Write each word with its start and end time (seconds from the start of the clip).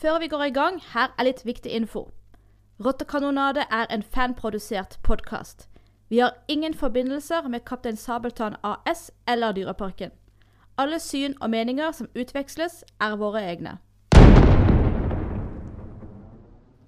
Før 0.00 0.18
vi 0.18 0.28
går 0.28 0.42
i 0.42 0.50
gang, 0.50 0.82
her 0.92 1.08
er 1.18 1.24
litt 1.24 1.38
viktig 1.48 1.70
info. 1.72 2.10
Rottekanonade 2.84 3.62
er 3.72 3.86
en 3.90 4.02
fanprodusert 4.02 4.98
podkast. 5.02 5.70
Vi 6.08 6.18
har 6.18 6.34
ingen 6.48 6.74
forbindelser 6.74 7.48
med 7.48 7.64
Kaptein 7.64 7.96
Sabeltann 7.96 8.56
AS 8.62 9.10
eller 9.28 9.52
Dyreparken. 9.56 10.12
Alle 10.78 10.98
syn 11.00 11.34
og 11.40 11.50
meninger 11.50 11.92
som 11.96 12.10
utveksles, 12.14 12.84
er 13.00 13.16
våre 13.16 13.40
egne. 13.40 13.78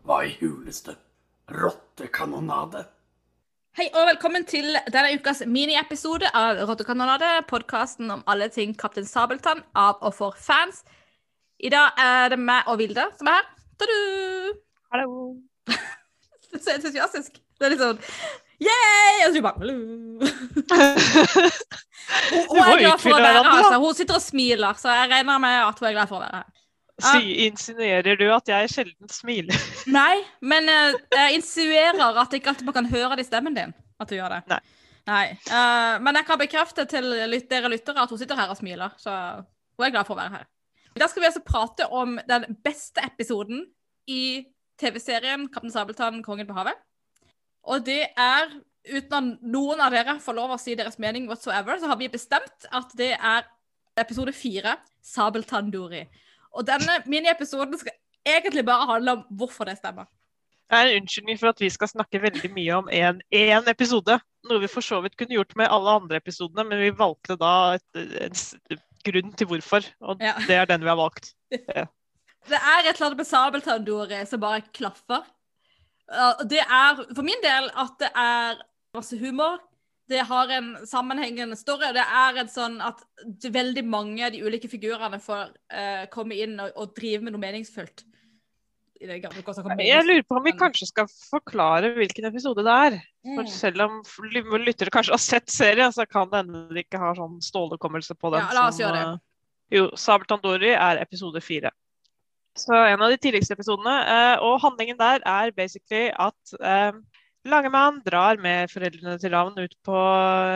Hva 0.04 0.20
i 0.29 0.36
huleste 0.43 0.98
rottekanonade? 1.48 2.84
Hei 3.79 3.88
og 3.95 4.04
velkommen 4.12 4.45
til 4.45 4.77
denne 4.93 5.16
ukas 5.16 5.46
miniepisode 5.46 6.29
av 6.34 6.61
Rottekanonade, 6.68 7.46
podkasten 7.48 8.11
om 8.11 8.22
alle 8.27 8.52
ting 8.52 8.77
Kaptein 8.77 9.09
Sabeltann 9.09 9.64
av 9.72 9.96
og 10.02 10.12
for 10.20 10.36
fans. 10.36 10.84
I 11.59 11.70
dag 11.75 11.98
er 11.98 12.29
det 12.34 12.38
meg 12.38 12.68
og 12.70 12.79
Vilde 12.79 13.04
som 13.18 13.27
er 13.30 13.41
her. 13.41 13.46
Ta-du! 13.79 13.96
Hallo. 14.95 15.09
Det 16.48 16.59
er 16.59 16.62
så 16.64 16.74
entusiastisk. 16.77 17.41
Det 17.59 17.66
er 17.66 17.73
litt 17.74 17.83
sånn 17.83 17.98
yeah! 18.62 19.27
Og 19.27 19.34
så 19.34 19.42
bare 19.45 19.59
Hun 22.28 22.45
hun 22.48 22.60
er 22.62 22.78
glad 22.80 23.02
for 23.02 23.12
å 23.12 23.19
være 23.19 23.42
her. 23.42 23.50
Altså. 23.50 23.80
Hun 23.83 23.97
sitter 23.98 24.16
og 24.16 24.23
smiler, 24.24 24.78
så 24.80 24.95
jeg 24.95 25.10
regner 25.10 25.42
med 25.42 25.56
at 25.66 25.83
hun 25.83 25.88
er 25.91 25.97
glad 25.98 26.09
for 26.09 26.16
å 26.20 26.23
være 26.24 26.41
her. 26.41 26.48
Si, 26.98 27.34
insinuerer 27.47 28.16
du 28.19 28.25
at 28.34 28.48
jeg 28.50 28.70
sjelden 28.72 29.12
smiler? 29.12 29.66
Nei, 29.98 30.16
men 30.41 30.70
uh, 30.72 30.97
jeg 31.14 31.36
insinuerer 31.38 32.22
at 32.22 32.34
ikke 32.34 32.55
alltid 32.55 32.72
kan 32.75 32.88
høre 32.91 33.19
det 33.19 33.27
i 33.27 33.28
stemmen 33.28 33.55
din. 33.59 33.75
At 34.00 34.11
du 34.11 34.16
gjør 34.16 34.38
det. 34.38 34.41
Nei. 34.50 34.62
Nei. 35.11 35.27
Uh, 35.50 35.98
men 36.06 36.19
jeg 36.19 36.27
kan 36.30 36.41
bekrefte 36.41 36.86
til 36.91 37.05
lyt 37.28 37.50
dere 37.50 37.70
lyttere 37.70 38.02
at 38.02 38.11
hun 38.14 38.20
sitter 38.20 38.41
her 38.41 38.55
og 38.55 38.59
smiler. 38.59 38.97
Så 38.98 39.12
hun 39.12 39.86
er 39.86 39.95
glad 39.95 40.09
for 40.09 40.16
å 40.16 40.22
være 40.22 40.38
her. 40.38 40.48
I 40.97 41.01
dag 41.01 41.10
skal 41.10 41.23
vi 41.23 41.28
altså 41.28 41.45
prate 41.47 41.87
om 41.95 42.16
den 42.28 42.56
beste 42.65 43.02
episoden 43.05 43.66
i 44.09 44.47
TV-serien 44.80 45.48
'Kaptein 45.48 45.73
Sabeltann 45.74 46.23
kongen 46.23 46.47
på 46.48 46.56
havet'. 46.56 46.78
Og 47.69 47.86
det 47.86 48.06
er, 48.17 48.50
uten 48.89 49.14
at 49.19 49.42
noen 49.42 49.81
av 49.84 49.92
dere 49.92 50.19
får 50.22 50.36
lov 50.39 50.55
å 50.55 50.61
si 50.61 50.75
deres 50.78 50.98
mening 50.98 51.28
whatsoever, 51.28 51.78
så 51.78 51.91
har 51.91 51.98
vi 52.00 52.09
bestemt 52.09 52.69
at 52.72 52.94
det 52.97 53.12
er 53.14 53.48
episode 53.98 54.33
fire, 54.33 54.78
'Sabeltann-Dori'. 55.03 56.06
Og 56.56 56.66
denne 56.66 57.03
miniepisoden 57.06 57.78
skal 57.78 57.92
egentlig 58.27 58.64
bare 58.64 58.86
handle 58.86 59.12
om 59.19 59.27
hvorfor 59.31 59.64
det 59.64 59.78
stemmer. 59.78 60.09
Det 60.69 60.77
er 60.77 60.89
en 60.89 61.03
unnskyldning 61.03 61.39
for 61.41 61.48
at 61.48 61.61
vi 61.61 61.70
skal 61.72 61.89
snakke 61.89 62.20
veldig 62.22 62.50
mye 62.53 62.72
om 62.77 62.89
én 62.92 63.70
episode. 63.70 64.19
Noe 64.48 64.61
vi 64.61 64.69
for 64.69 64.84
så 64.84 65.00
vidt 65.00 65.16
kunne 65.16 65.36
gjort 65.36 65.56
med 65.56 65.70
alle 65.70 65.94
andre 66.00 66.16
episodene, 66.20 66.64
men 66.69 66.83
vi 66.83 66.91
valgte 66.98 67.39
da 67.41 67.78
et, 67.78 67.86
en 67.97 68.81
grunn 69.04 69.32
til 69.38 69.46
hvorfor. 69.50 69.86
Og 70.00 70.20
Ja. 70.20 70.34
det 70.46 70.56
er 70.56 70.64
den 70.66 70.80
vi 70.84 70.88
har 70.88 70.96
valgt. 70.96 71.34
Det 72.48 72.56
er 72.56 72.78
et 72.86 72.94
eller 72.94 73.06
annet 73.10 73.18
med 73.18 73.27
Sabeltann, 73.28 73.84
Dore, 73.84 74.24
som 74.24 74.41
bare 74.41 74.62
klaffer. 74.72 75.24
Det 76.48 76.62
er 76.62 77.00
for 77.12 77.22
min 77.26 77.42
del 77.42 77.66
at 77.76 77.98
det 78.00 78.08
er 78.16 78.62
masse 78.94 79.19
humor. 79.19 79.58
Det 80.08 80.22
har 80.24 80.48
en 80.56 80.86
sammenhengende 80.86 81.56
story. 81.56 81.91
Det 81.92 82.00
er 82.00 82.38
en 82.41 82.48
sånn 82.48 82.78
at 82.80 83.02
veldig 83.52 83.84
mange 83.84 84.24
av 84.24 84.32
de 84.32 84.41
ulike 84.41 84.70
figurene 84.70 85.20
får 85.20 85.50
uh, 85.74 86.06
komme 86.08 86.38
inn 86.41 86.56
og, 86.62 86.70
og 86.76 86.94
drive 86.96 87.20
med 87.20 87.34
noe 87.34 87.42
meningsfullt. 87.42 88.06
I 88.06 88.06
det 88.06 88.06
gamle 88.06 88.06
hvordan 88.06 88.06
kan 88.06 88.88
Jeg 89.00 90.04
lurer 90.06 90.24
på 90.27 90.36
om 90.38 90.44
vi 90.44 90.52
kanskje 90.58 90.88
skal 90.91 91.06
forklare 91.30 91.92
hvilken 91.96 92.24
episode 92.30 92.64
det 92.66 92.74
er. 92.74 92.96
For 93.34 93.44
Mm. 93.44 93.50
selv 93.52 93.80
om 93.84 94.02
lyttere 94.64 94.91
kanskje 94.91 95.12
har 95.14 95.18
sett 95.22 95.50
serien, 95.50 95.92
så 95.92 96.06
kan 96.08 96.28
det 96.30 96.41
hende 96.44 96.68
de 96.74 96.82
ikke 96.82 96.98
har 96.98 97.14
sånn 97.14 97.38
stålekommelse 97.42 98.14
på 98.19 98.32
den. 98.32 98.41
Ja, 98.41 98.52
la 98.54 98.69
oss 98.69 98.76
som, 98.76 98.86
gjøre 98.86 98.98
det. 98.98 99.12
eh, 99.12 99.76
Jo, 99.78 99.91
Sabeltann 99.94 100.41
Dori 100.42 100.70
er 100.74 100.96
episode 101.02 101.41
fire. 101.44 101.70
Så 102.56 102.72
en 102.74 103.00
av 103.02 103.10
de 103.10 103.16
tidligste 103.19 103.52
episodene. 103.54 103.94
eh, 104.08 104.36
og 104.42 104.60
handlingen 104.60 104.96
der 104.98 105.20
er 105.24 105.50
basically 105.52 106.10
at 106.19 106.34
eh, 106.60 106.92
Langemann 107.44 108.02
drar 108.04 108.36
med 108.41 108.69
foreldrene 108.70 109.19
til 109.20 109.30
Ravn 109.30 109.58
ut 109.58 109.74
på 109.84 109.92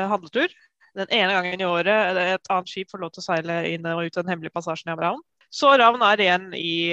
handletur. 0.08 0.48
Den 0.97 1.06
ene 1.10 1.32
gangen 1.32 1.60
i 1.60 1.64
året 1.64 2.16
et 2.16 2.48
annet 2.50 2.69
skip 2.69 2.91
får 2.91 2.98
lov 3.00 3.12
til 3.12 3.22
å 3.22 3.25
seile 3.25 3.60
inn 3.70 3.86
og 3.86 4.04
ut 4.04 4.12
den 4.14 4.26
hemmelige 4.28 4.52
passasjen 4.52 4.92
i 4.92 4.97
Ravn. 4.98 5.20
Så 5.52 5.70
Ravn 5.78 6.02
er 6.02 6.16
igjen 6.16 6.54
i 6.56 6.92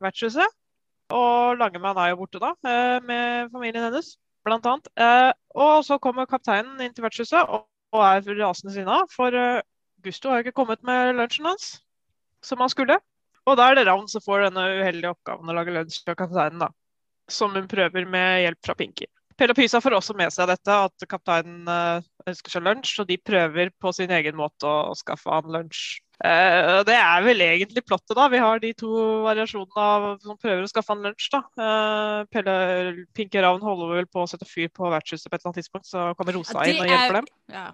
vertshuset. 0.00 0.46
Og 1.14 1.58
Langemann 1.60 1.98
er 2.02 2.10
jo 2.10 2.20
borte 2.22 2.40
da, 2.42 2.52
eh, 2.66 2.98
med 3.06 3.50
familien 3.52 3.84
hennes, 3.86 4.16
blant 4.44 4.66
annet. 4.66 4.88
Eh, 4.96 5.32
Og 5.54 5.84
så 5.84 5.98
kommer 5.98 6.26
kapteinen 6.26 6.80
inn 6.80 6.92
til 6.92 7.04
vertshuset 7.04 7.48
og 7.48 7.66
er 7.94 8.20
rasende 8.42 8.74
sinna, 8.74 9.04
for 9.08 9.32
eh, 9.32 9.62
Gusto 10.02 10.28
har 10.28 10.42
jo 10.42 10.46
ikke 10.46 10.56
kommet 10.58 10.82
med 10.82 11.14
lunsjen 11.16 11.46
hans, 11.46 11.80
som 12.42 12.58
han 12.60 12.68
skulle. 12.68 12.98
Og 13.46 13.56
da 13.56 13.70
er 13.70 13.76
det 13.78 13.86
Ravn 13.86 14.08
som 14.08 14.20
får 14.20 14.48
denne 14.48 14.64
uheldige 14.82 15.14
oppgaven 15.14 15.48
å 15.48 15.54
lage 15.54 15.72
lunsj 15.72 16.02
til 16.04 16.18
kapteinen, 16.18 16.58
da. 16.58 16.68
Som 17.30 17.54
hun 17.54 17.68
prøver 17.70 18.06
med 18.06 18.42
hjelp 18.42 18.66
fra 18.66 18.74
Pinky. 18.74 19.06
Pelle 19.36 19.54
og 19.54 19.56
Pysa 19.56 19.80
får 19.80 19.96
også 19.96 20.16
med 20.16 20.32
seg 20.32 20.48
dette, 20.48 20.72
at 20.72 21.06
kapteinen 21.08 21.68
ønsker 22.26 22.50
seg 22.50 22.62
lunsj, 22.64 23.00
og 23.00 23.08
de 23.08 23.18
prøver 23.18 23.70
på 23.80 23.92
sin 23.92 24.10
egen 24.10 24.36
måte 24.36 24.66
å 24.66 24.94
skaffe 24.96 25.30
han 25.30 25.50
lunsj. 25.52 26.00
Og 26.16 26.86
det 26.88 26.94
er 26.96 27.24
vel 27.26 27.42
egentlig 27.44 27.82
plottet, 27.84 28.14
da. 28.16 28.24
Vi 28.32 28.38
har 28.40 28.60
de 28.62 28.70
to 28.78 28.88
variasjonene 29.26 29.82
av 29.84 30.06
som 30.24 30.38
prøver 30.40 30.64
å 30.64 30.70
skaffe 30.70 30.94
han 30.94 31.04
lunsj, 31.04 31.26
da. 31.34 31.42
Uh, 31.60 32.22
Pelle, 32.32 32.54
Pinky 33.12 33.42
Ravn 33.44 33.60
holder 33.60 33.98
vel 33.98 34.08
på 34.08 34.22
å 34.24 34.30
sette 34.30 34.48
fyr 34.48 34.70
på 34.72 34.88
vertshuset 34.94 35.28
på 35.28 35.36
et 35.36 35.42
eller 35.42 35.52
annet 35.52 35.60
tidspunkt, 35.60 35.90
så 35.90 36.06
kommer 36.16 36.38
Rosa 36.38 36.62
Ja, 36.62 36.72
inn 36.72 36.80
og 36.80 36.88
hjelper 36.88 37.10
er- 37.10 37.20
dem. 37.20 37.28
Ja. 37.52 37.66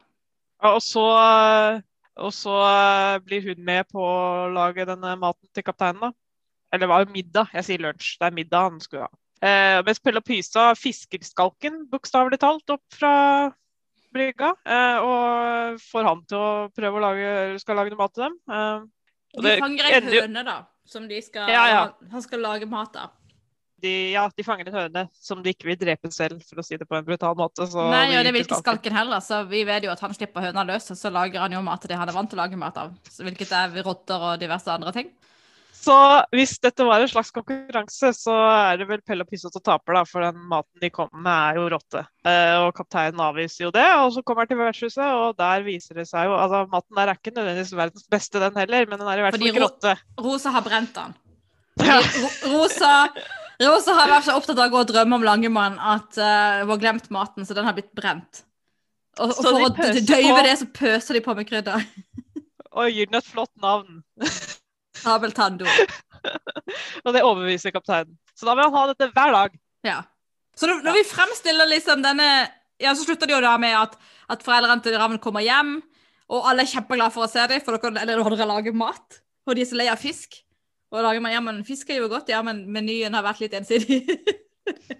Og 0.73 0.83
så, 0.83 1.07
og 2.23 2.35
så 2.35 2.59
eh, 2.67 3.17
blir 3.27 3.47
hun 3.47 3.65
med 3.67 3.89
på 3.91 4.03
å 4.03 4.51
lage 4.55 4.87
denne 4.87 5.17
maten 5.19 5.49
til 5.55 5.65
kapteinen, 5.67 6.03
da. 6.09 6.13
Eller 6.73 6.87
det 6.87 6.93
var 6.93 7.03
jo 7.05 7.15
middag, 7.15 7.51
jeg 7.55 7.67
sier 7.67 7.83
lunsj. 7.83 8.13
Det 8.19 8.27
er 8.27 8.37
middag 8.37 8.69
han 8.71 8.83
skulle 8.83 9.07
ha. 9.07 9.15
Uh, 9.43 9.81
mens 9.87 9.99
Pelle 9.99 10.23
og 10.23 10.27
Pysa 10.27 10.69
fisker 10.79 11.23
skalken, 11.27 11.83
bokstavelig 11.91 12.39
talt, 12.43 12.71
opp 12.71 12.95
fra 12.95 13.15
brygga. 14.15 14.53
Eh, 14.65 15.06
og 15.06 15.81
får 15.83 16.09
han 16.09 16.21
til 16.28 16.39
å 16.39 16.50
prøve 16.75 17.00
å 17.00 17.03
lage, 17.06 17.33
skal 17.62 17.81
lage 17.81 17.95
noe 17.95 18.03
mat 18.03 18.15
til 18.17 18.27
dem. 18.27 18.37
Eh, 18.49 18.84
og 19.33 19.49
De 19.49 19.56
fanger 19.62 19.89
ei 19.89 19.99
høne, 20.21 20.45
da, 20.47 20.61
som 20.89 21.09
de 21.09 21.19
skal 21.25 21.50
Ja, 21.50 21.65
ja. 21.71 21.83
Han 22.12 22.25
skal 22.25 22.43
lage 22.45 22.69
mat 22.69 22.97
av. 23.00 23.19
De, 23.83 24.12
ja, 24.12 24.28
de 24.31 24.45
fanger 24.47 24.69
en 24.71 24.77
høne 24.77 25.03
som 25.19 25.41
de 25.43 25.50
ikke 25.50 25.67
vil 25.73 25.78
drepe 25.81 26.11
selv, 26.15 26.45
for 26.47 26.62
å 26.62 26.65
si 26.67 26.77
det 26.78 26.87
på 26.87 26.95
en 26.95 27.06
brutal 27.06 27.34
måte. 27.39 27.67
Så 27.67 27.89
Nei, 27.91 28.12
og 28.15 28.23
det 28.23 28.31
vil 28.37 28.45
ikke 28.45 28.61
skalken 28.61 28.95
heller, 28.95 29.19
så 29.25 29.41
vi 29.50 29.65
vet 29.67 29.89
jo 29.89 29.91
at 29.91 30.05
han 30.05 30.15
slipper 30.15 30.44
høna 30.47 30.62
løs, 30.69 30.87
og 30.94 31.00
så 31.00 31.11
lager 31.11 31.43
han 31.43 31.56
jo 31.56 31.65
mat 31.67 31.83
til 31.83 31.91
det 31.91 31.99
han 31.99 32.12
er 32.12 32.15
vant 32.15 32.31
til 32.31 32.39
å 32.39 32.44
lage 32.44 32.61
mat 32.61 32.79
av, 32.79 32.93
så 33.11 33.27
hvilket 33.27 33.50
er 33.59 33.75
rotter 33.83 34.29
og 34.29 34.39
diverse 34.43 34.71
andre 34.71 34.94
ting. 34.94 35.11
Så 35.82 35.94
hvis 36.31 36.53
dette 36.62 36.84
var 36.87 37.03
en 37.03 37.10
slags 37.10 37.32
konkurranse, 37.34 38.12
så 38.15 38.34
er 38.47 38.76
det 38.78 38.87
vel 38.87 39.00
Pelle 39.03 39.25
og 39.25 39.31
Pysa 39.32 39.50
som 39.50 39.65
taper, 39.66 39.97
da, 39.98 40.03
for 40.06 40.22
den 40.22 40.38
maten 40.47 40.78
de 40.84 40.91
kommer 40.94 41.19
med 41.25 41.34
er 41.34 41.59
jo 41.59 41.65
rotte. 41.72 42.04
Eh, 42.22 42.54
og 42.62 42.69
kapteinen 42.76 43.19
avviser 43.25 43.65
jo 43.66 43.72
det, 43.75 43.88
og 43.98 44.12
så 44.15 44.22
kommer 44.22 44.44
han 44.47 44.53
til 44.53 44.60
vertshuset, 44.60 45.03
og 45.03 45.34
der 45.43 45.65
viser 45.66 45.98
det 45.98 46.04
seg 46.06 46.28
jo 46.31 46.37
Altså, 46.38 46.60
maten 46.70 47.00
der 47.00 47.10
er 47.10 47.19
ikke 47.19 47.34
nødvendigvis 47.34 47.75
verdens 47.81 48.06
beste, 48.15 48.38
den 48.44 48.60
heller, 48.62 48.87
men 48.87 49.03
den 49.03 49.10
er 49.10 49.19
i 49.19 49.26
hvert 49.26 49.34
fall 49.41 49.48
ikke 49.50 49.65
ro- 49.65 49.66
rotte. 49.72 49.97
Rosa 50.22 50.54
har 50.54 50.66
brent 50.70 50.94
den. 51.00 51.19
Ja. 51.88 51.99
Ro 51.99 52.31
Rosa, 52.53 52.93
Rosa 53.64 53.94
har 53.97 54.10
vært 54.12 54.26
så 54.28 54.38
opptatt 54.38 54.59
av 54.60 54.69
å 54.69 54.72
gå 54.76 54.81
og 54.84 54.91
drømme 54.93 55.16
om 55.19 55.22
Langemann 55.26 55.78
at 55.81 56.19
uh, 56.20 56.62
hun 56.62 56.72
har 56.76 56.82
glemt 56.82 57.10
maten, 57.14 57.47
så 57.49 57.56
den 57.59 57.64
har 57.66 57.75
blitt 57.75 57.91
brent. 57.97 58.44
Og, 59.19 59.32
og 59.32 59.38
for 59.41 59.56
å 59.56 59.70
døyve 59.75 60.37
på. 60.37 60.43
det, 60.47 60.53
så 60.62 60.69
pøser 60.78 61.19
de 61.19 61.22
på 61.25 61.34
med 61.37 61.49
krydder. 61.50 61.82
Og 62.72 62.87
gir 62.88 63.04
den 63.10 63.19
et 63.19 63.26
flott 63.28 63.50
navn. 63.60 63.99
Sabeltanndo. 65.03 65.67
og 67.05 67.15
det 67.15 67.23
overbeviser 67.23 67.75
kapteinen. 67.75 68.17
Så 68.35 68.49
da 68.49 68.57
vil 68.57 68.67
han 68.67 68.77
ha 68.77 68.89
dette 68.93 69.11
hver 69.13 69.35
dag. 69.37 69.57
Ja. 69.87 70.01
Så 70.57 70.69
når, 70.69 70.83
når 70.87 70.99
vi 70.99 71.09
fremstiller 71.09 71.71
liksom 71.71 72.05
denne 72.05 72.29
Ja, 72.83 72.95
så 72.97 73.05
slutter 73.07 73.29
det 73.31 73.37
jo 73.37 73.43
da 73.45 73.55
med 73.62 73.77
at, 73.79 73.93
at 74.33 74.41
foreldrene 74.43 74.83
til 74.83 74.97
Ravn 74.99 75.21
kommer 75.23 75.45
hjem, 75.45 75.77
og 76.33 76.49
alle 76.51 76.65
er 76.65 76.71
kjempeglade 76.71 77.15
for 77.15 77.27
å 77.27 77.31
se 77.31 77.45
dem, 77.47 77.61
for 77.62 77.79
dere, 77.79 78.03
eller 78.03 78.19
dere 78.33 78.49
lager 78.49 78.75
mat. 78.75 79.21
Og 79.47 79.55
de 79.55 79.62
er 79.62 79.69
så 79.69 79.79
lei 79.79 79.87
av 79.93 80.01
fisk. 80.01 80.41
Og 80.91 80.99
lager 81.05 81.23
man, 81.23 81.33
ja, 81.35 81.43
men 81.45 81.62
fisk 81.67 81.93
er 81.93 82.01
jo 82.01 82.11
godt, 82.11 82.33
ja, 82.33 82.41
men 82.45 82.65
menyen 82.73 83.15
har 83.15 83.23
vært 83.23 83.44
litt 83.44 83.55
ensidig. 83.56 84.03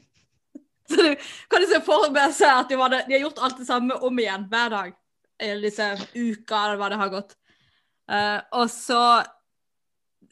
så 0.93 1.09
du 1.09 1.11
kan 1.51 1.65
du 1.65 1.69
se 1.73 1.83
for 1.85 2.07
seg 2.37 2.49
at 2.53 2.71
de, 2.71 2.79
var 2.79 2.95
det, 2.95 3.03
de 3.09 3.17
har 3.17 3.27
gjort 3.27 3.43
alt 3.43 3.59
det 3.61 3.69
samme 3.69 3.99
om 3.99 4.23
igjen 4.23 4.47
hver 4.53 4.73
dag. 4.77 4.97
Eller 5.43 5.67
disse 5.67 5.89
uka, 6.15 6.63
eller 6.63 6.79
hva 6.79 6.93
det 6.93 7.01
har 7.03 7.13
gått. 7.13 7.37
Uh, 8.13 8.39
og 8.63 8.71
så 8.71 9.03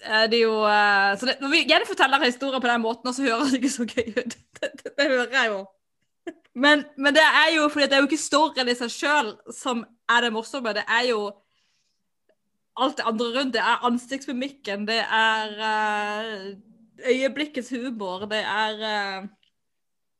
er 0.00 0.30
det 0.32 0.40
jo 0.42 0.54
eh, 0.68 1.10
så 1.18 1.28
det, 1.28 1.36
Når 1.40 1.52
vi 1.52 1.66
gjenforteller 1.68 2.24
historier 2.24 2.62
på 2.62 2.70
den 2.70 2.80
måten, 2.82 3.12
så 3.14 3.26
høres 3.26 3.52
det 3.52 3.60
ikke 3.60 3.74
så 3.74 3.86
gøy 3.88 4.16
ut. 4.16 4.38
Det, 4.60 4.68
det, 4.76 4.90
det 4.98 5.06
hører 5.08 5.30
jeg 5.32 5.48
jo. 5.48 5.60
Men, 6.52 6.82
men 6.98 7.14
det 7.16 7.22
er 7.24 7.54
jo 7.54 7.68
fordi 7.72 7.86
det 7.88 7.96
er 7.96 8.02
jo 8.02 8.08
ikke 8.10 8.20
storyen 8.20 8.68
i 8.68 8.74
seg 8.76 8.90
sjøl 8.92 9.30
som 9.56 9.80
er 10.10 10.26
det 10.26 10.32
morsomme. 10.34 10.74
Det 10.76 10.82
er 10.84 11.06
jo 11.08 11.22
alt 12.76 12.98
det 12.98 13.06
andre 13.08 13.28
rundt. 13.38 13.54
Det 13.54 13.62
er 13.62 13.86
ansiktsmimikken, 13.88 14.84
det 14.88 14.98
er 15.00 15.54
eh, 15.70 16.42
øyeblikkets 17.14 17.70
humor, 17.70 18.26
det 18.28 18.42
er 18.44 18.84
eh, 18.90 19.28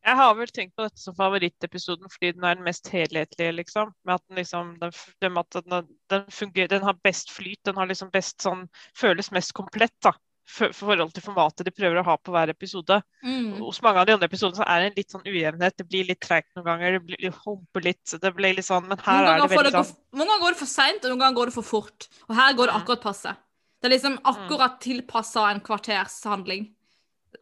Jeg 0.06 0.16
har 0.16 0.34
vel 0.38 0.48
tenkt 0.48 0.76
på 0.76 0.86
dette 0.86 1.00
som 1.02 1.14
favorittepisoden 1.14 2.08
fordi 2.08 2.32
den 2.32 2.44
er 2.48 2.56
den 2.56 2.64
mest 2.64 2.88
helhetlige, 2.88 3.52
liksom. 3.52 3.92
Med 4.08 4.14
at 4.16 4.22
den 4.28 4.40
liksom 4.40 4.72
den, 4.80 4.94
den, 5.20 5.86
den 6.08 6.24
fungerer 6.32 6.68
Den 6.72 6.86
har 6.88 6.96
best 7.04 7.30
flyt, 7.30 7.60
den 7.68 7.76
har 7.76 7.86
liksom 7.90 8.10
best 8.10 8.40
sånn 8.40 8.66
Føles 8.96 9.30
mest 9.30 9.52
komplett, 9.52 9.94
da. 10.02 10.14
for 10.50 10.72
forhold 10.74 11.12
til 11.14 11.22
formatet 11.22 11.68
de 11.68 11.70
prøver 11.70 12.00
å 12.00 12.06
ha 12.08 12.16
på 12.18 12.32
hver 12.34 12.50
episode. 12.50 12.96
Mm. 13.22 13.60
Hos 13.60 13.78
mange 13.84 14.00
av 14.00 14.08
de 14.08 14.16
andre 14.16 14.26
episodene 14.26 14.58
så 14.58 14.64
er 14.66 14.80
det 14.80 14.88
en 14.88 14.96
litt 14.96 15.12
sånn 15.14 15.28
ujevnhet. 15.28 15.76
Det 15.78 15.86
blir 15.86 16.08
litt 16.08 16.20
treigt 16.24 16.48
noen 16.56 16.66
ganger. 16.66 16.96
Det 16.96 17.02
blir, 17.06 17.36
humper 17.44 17.84
litt. 17.86 18.16
Det 18.24 18.32
blir 18.34 18.56
litt 18.56 18.66
sånn, 18.66 18.88
men 18.90 18.98
her 19.04 19.28
er 19.28 19.44
det 19.44 19.52
veldig 19.52 19.72
sånn 19.76 19.92
noen 20.16 20.26
ganger 20.32 20.42
går 20.42 20.56
det 20.56 20.60
for 20.64 20.72
seint, 20.72 21.04
og 21.04 21.12
noen 21.12 21.22
ganger 21.22 21.38
går 21.38 21.52
det 21.52 21.56
for 21.60 21.68
fort. 21.70 22.08
Og 22.26 22.34
her 22.40 22.56
går 22.58 22.66
det 22.66 22.74
Mm. 22.74 22.80
akkurat 22.82 23.04
passe. 23.04 23.36
Det 23.80 23.88
er 23.88 23.94
liksom 23.94 24.18
akkurat 24.24 24.80
tilpassa 24.80 25.50
en 25.52 25.60
kvartershandling. 25.60 26.66
Mm. 26.66 26.74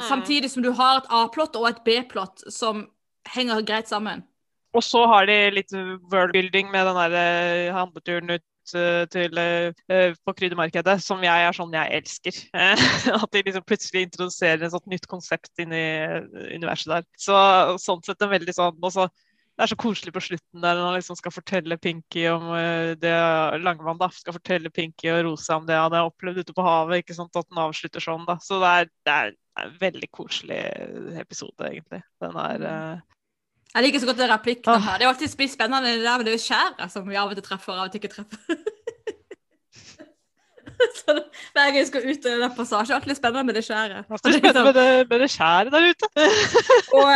Samtidig 0.01 0.51
som 0.53 0.63
du 0.63 0.71
har 0.77 1.01
et 1.01 1.11
A-plott 1.11 1.57
og 1.59 1.69
et 1.71 1.81
B-plott 1.87 2.45
som 2.53 2.87
henger 3.35 3.65
greit 3.67 3.89
sammen. 3.91 4.25
Og 4.77 4.85
så 4.85 5.05
har 5.09 5.29
de 5.29 5.37
litt 5.57 5.73
worldbuilding 6.13 6.71
med 6.73 6.89
den 6.89 6.99
der 6.99 7.17
eh, 7.19 7.75
handleturen 7.75 8.35
ut 8.37 8.75
eh, 8.77 9.05
til, 9.11 9.39
eh, 9.41 10.11
på 10.25 10.35
kryddermarkedet, 10.37 10.99
som 11.03 11.25
jeg 11.25 11.47
er 11.47 11.57
sånn 11.57 11.73
jeg 11.75 12.03
elsker. 12.03 12.43
At 13.23 13.31
de 13.33 13.43
liksom 13.47 13.65
plutselig 13.69 14.05
introduserer 14.07 14.67
et 14.67 14.75
sånt 14.75 14.91
nytt 14.93 15.09
konsept 15.09 15.65
inn 15.65 15.73
i 15.73 15.87
universet 16.59 16.93
der. 16.93 17.09
Så 17.19 17.39
sånn 17.81 18.05
sett 18.05 18.23
en 18.23 18.35
veldig 18.35 18.55
sånn 18.55 18.77
også, 18.91 19.09
Det 19.59 19.65
er 19.65 19.73
så 19.73 19.81
koselig 19.81 20.13
på 20.15 20.21
slutten 20.23 20.63
der 20.63 20.77
når 20.77 20.85
han 20.87 20.99
liksom 21.01 21.17
skal 21.19 21.35
fortelle 21.35 21.81
Pinky 21.83 22.29
om 22.31 22.53
det 23.03 23.15
Langvann 23.59 23.99
da, 23.99 24.07
skal 24.15 24.37
fortelle 24.37 24.71
Pinky 24.71 25.09
og 25.11 25.25
Rosa 25.27 25.57
om 25.59 25.67
det 25.67 25.75
han 25.75 25.97
har 25.97 26.07
opplevd 26.07 26.45
ute 26.45 26.55
på 26.55 26.63
havet. 26.63 27.03
ikke 27.03 27.17
sant, 27.17 27.35
At 27.35 27.49
den 27.49 27.65
avslutter 27.65 28.05
sånn. 28.05 28.23
da. 28.29 28.37
Så 28.39 28.61
det 28.63 28.71
er, 28.71 28.93
det 29.09 29.17
er 29.17 29.35
en 29.67 29.77
veldig 29.81 30.09
koselig 30.15 30.61
episode, 31.21 31.71
egentlig. 31.71 32.03
Den 32.23 32.35
er 32.45 32.59
uh... 32.65 32.99
Jeg 33.75 33.83
liker 33.85 34.01
så 34.01 34.07
godt 34.09 34.23
den 34.23 34.31
replikken 34.33 34.73
ah. 34.73 34.81
her. 34.81 34.95
Det 34.99 35.05
er 35.05 35.11
alltid 35.13 35.29
spennende 35.53 35.93
det 35.93 36.05
der 36.05 36.17
med 36.17 36.25
det 36.31 36.41
skjæret 36.41 36.93
som 36.93 37.09
vi 37.09 37.17
av 37.21 37.29
og 37.29 37.35
til 37.37 37.45
treffer, 37.45 37.73
og 37.75 37.81
av 37.83 37.87
og 37.89 37.93
til 37.93 38.01
ikke 38.01 38.15
treffer. 38.15 38.39
så 40.99 41.07
det- 41.19 41.29
Hver 41.53 41.65
gang 41.65 41.77
jeg 41.77 41.87
skal 41.91 42.03
ut 42.09 42.17
i 42.17 42.19
den 42.43 42.57
passasjen, 42.57 42.93
er 42.93 42.97
alltid 42.97 43.11
litt 43.13 43.21
spennende 43.21 43.45
med 43.45 43.55
det 43.59 43.65
skjæret. 43.67 44.01
Spennende 44.09 44.63
med 44.65 44.75
det, 44.75 45.09
med 45.11 45.19
det 45.25 45.31
skjæret 45.31 45.73
der 45.73 45.83
ute? 45.91 46.07
Og 46.99 47.05
uh, 47.05 47.09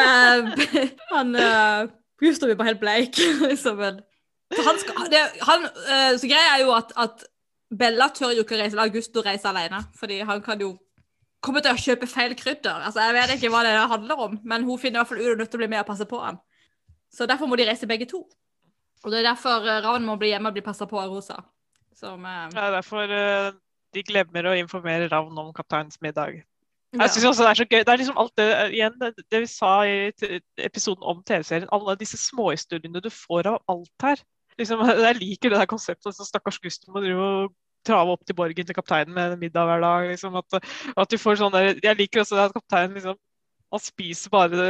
han 1.17 1.29
uh, 1.37 1.81
Gustav 2.21 2.47
blir 2.49 2.59
bare 2.61 2.71
helt 2.73 2.85
bleik. 2.85 3.15
liksom, 3.49 3.77
han 4.69 4.77
skal, 4.85 4.95
det, 5.13 5.21
han, 5.49 5.61
uh, 5.65 6.13
så 6.21 6.27
greia 6.29 6.49
er 6.57 6.61
jo 6.67 6.71
at, 6.77 6.89
at 7.01 7.17
Bella 7.79 8.07
tør 8.13 8.37
jo 8.37 8.43
ikke 8.45 8.61
reise, 8.61 8.77
la 8.77 8.93
Gusto 8.93 9.19
reise 9.25 9.49
alene. 9.49 9.81
Fordi 9.99 10.17
han 10.21 10.43
kan 10.45 10.61
jo 10.61 10.77
komme 11.43 11.63
til 11.63 11.75
å 11.75 11.81
kjøpe 11.81 12.09
feil 12.11 12.35
krydder. 12.39 12.87
Altså, 12.87 13.03
Jeg 13.03 13.17
vet 13.17 13.35
ikke 13.37 13.51
hva 13.53 13.65
det 13.67 13.75
handler 13.91 14.27
om, 14.29 14.39
men 14.45 14.65
hun 14.69 14.79
finner 14.79 15.01
i 15.01 15.03
hvert 15.03 15.11
fall 15.11 15.21
ut 15.21 15.27
hun 15.27 15.35
er 15.35 15.43
nødt 15.43 15.51
til 15.51 15.59
å 15.59 15.63
bli 15.65 15.73
med 15.73 15.83
og 15.83 15.91
passe 15.91 16.07
på 16.09 16.21
han. 16.23 16.39
Så 17.13 17.27
derfor 17.29 17.51
må 17.51 17.59
de 17.61 17.67
reise 17.69 17.89
begge 17.89 18.09
to. 18.09 18.23
Og 19.03 19.11
det 19.11 19.21
er 19.21 19.33
derfor 19.33 19.67
uh, 19.67 19.81
Ravn 19.85 20.07
må 20.07 20.17
bli 20.21 20.31
hjemme 20.31 20.53
og 20.53 20.57
bli 20.57 20.65
passa 20.65 20.87
på 20.89 21.01
av 21.01 21.11
Rosa. 21.11 21.43
Som 21.99 22.25
eh, 22.25 22.47
Det 22.55 22.63
er 22.63 22.73
derfor 22.73 23.11
eh, 23.13 23.51
de 23.93 24.05
glemmer 24.07 24.49
å 24.49 24.57
informere 24.57 25.11
Ravn 25.13 25.39
om 25.39 25.53
kapteinens 25.55 26.01
middag. 26.01 26.39
ja. 26.39 26.47
Jeg 27.01 27.11
synes 27.11 27.27
også 27.31 27.45
Det 27.45 27.51
er 27.51 27.59
så 27.61 27.67
gøy. 27.67 27.83
Det 27.83 27.93
er 27.93 28.01
liksom 28.01 28.19
alt 28.21 28.33
det, 28.37 28.49
igjen, 28.77 28.97
det, 29.01 29.41
vi 29.41 29.47
sa 29.49 29.73
i 29.89 30.13
episoden 30.61 31.05
om 31.09 31.23
TV-serien. 31.25 31.69
Alle 31.73 31.97
disse 32.01 32.21
småhistoriene 32.21 33.01
du 33.01 33.11
får 33.11 33.49
av 33.51 33.61
alt 33.73 34.07
her. 34.07 34.23
Liksom, 34.61 34.81
jeg 35.09 35.19
liker 35.21 35.53
det 35.53 35.61
der 35.61 35.71
konseptet. 35.71 36.17
Så 36.17 36.29
stakkars 36.29 36.61
Gustav 36.63 36.95
må 36.95 37.05
drive 37.05 37.29
og 37.29 37.55
trave 37.87 38.15
opp 38.15 38.25
til 38.27 38.37
borgen 38.39 38.67
til 38.69 38.77
kapteinen 38.77 39.15
med 39.15 39.37
middag 39.41 39.69
hver 39.69 39.85
dag. 39.85 40.09
Liksom, 40.13 40.39
at, 40.41 40.59
at 40.97 41.13
du 41.13 41.19
får 41.21 41.41
sånn 41.43 41.55
der, 41.55 41.75
Jeg 41.83 41.99
liker 41.99 42.23
også 42.23 42.39
det 42.39 42.49
at 42.51 42.57
kapteinen 42.57 42.99
liksom 42.99 43.19
han 43.73 43.81
spiser 43.81 44.29
bare 44.29 44.65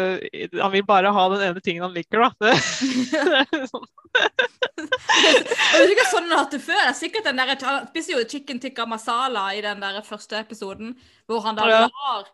Han 0.63 0.73
vil 0.73 0.85
bare 0.87 1.11
ha 1.11 1.23
den 1.33 1.41
ene 1.49 1.61
tingen 1.65 1.83
han 1.83 1.95
liker, 1.95 2.23
da. 2.23 2.29
Det, 2.39 2.53
det 3.11 3.63
er 3.63 3.65
sånn. 3.67 3.89
Jeg 5.73 5.81
vet 5.81 5.95
ikke 5.97 6.07
sånn 6.11 6.29
han 6.29 6.37
har 6.37 6.45
hatt 6.45 6.55
det 6.55 6.63
før. 6.63 6.79
Det 6.79 6.93
er 6.93 7.01
sikkert 7.01 7.27
den 7.27 7.41
der, 7.41 7.51
Han 7.67 7.89
spiser 7.91 8.15
jo 8.15 8.29
chicken 8.31 8.63
tikka 8.63 8.87
masala 8.87 9.49
i 9.57 9.65
den 9.65 9.83
der 9.83 9.99
første 10.07 10.39
episoden, 10.39 10.95
hvor 11.27 11.43
han 11.47 11.59
da 11.59 11.67
Ja. 11.71 11.83
lar 11.89 12.31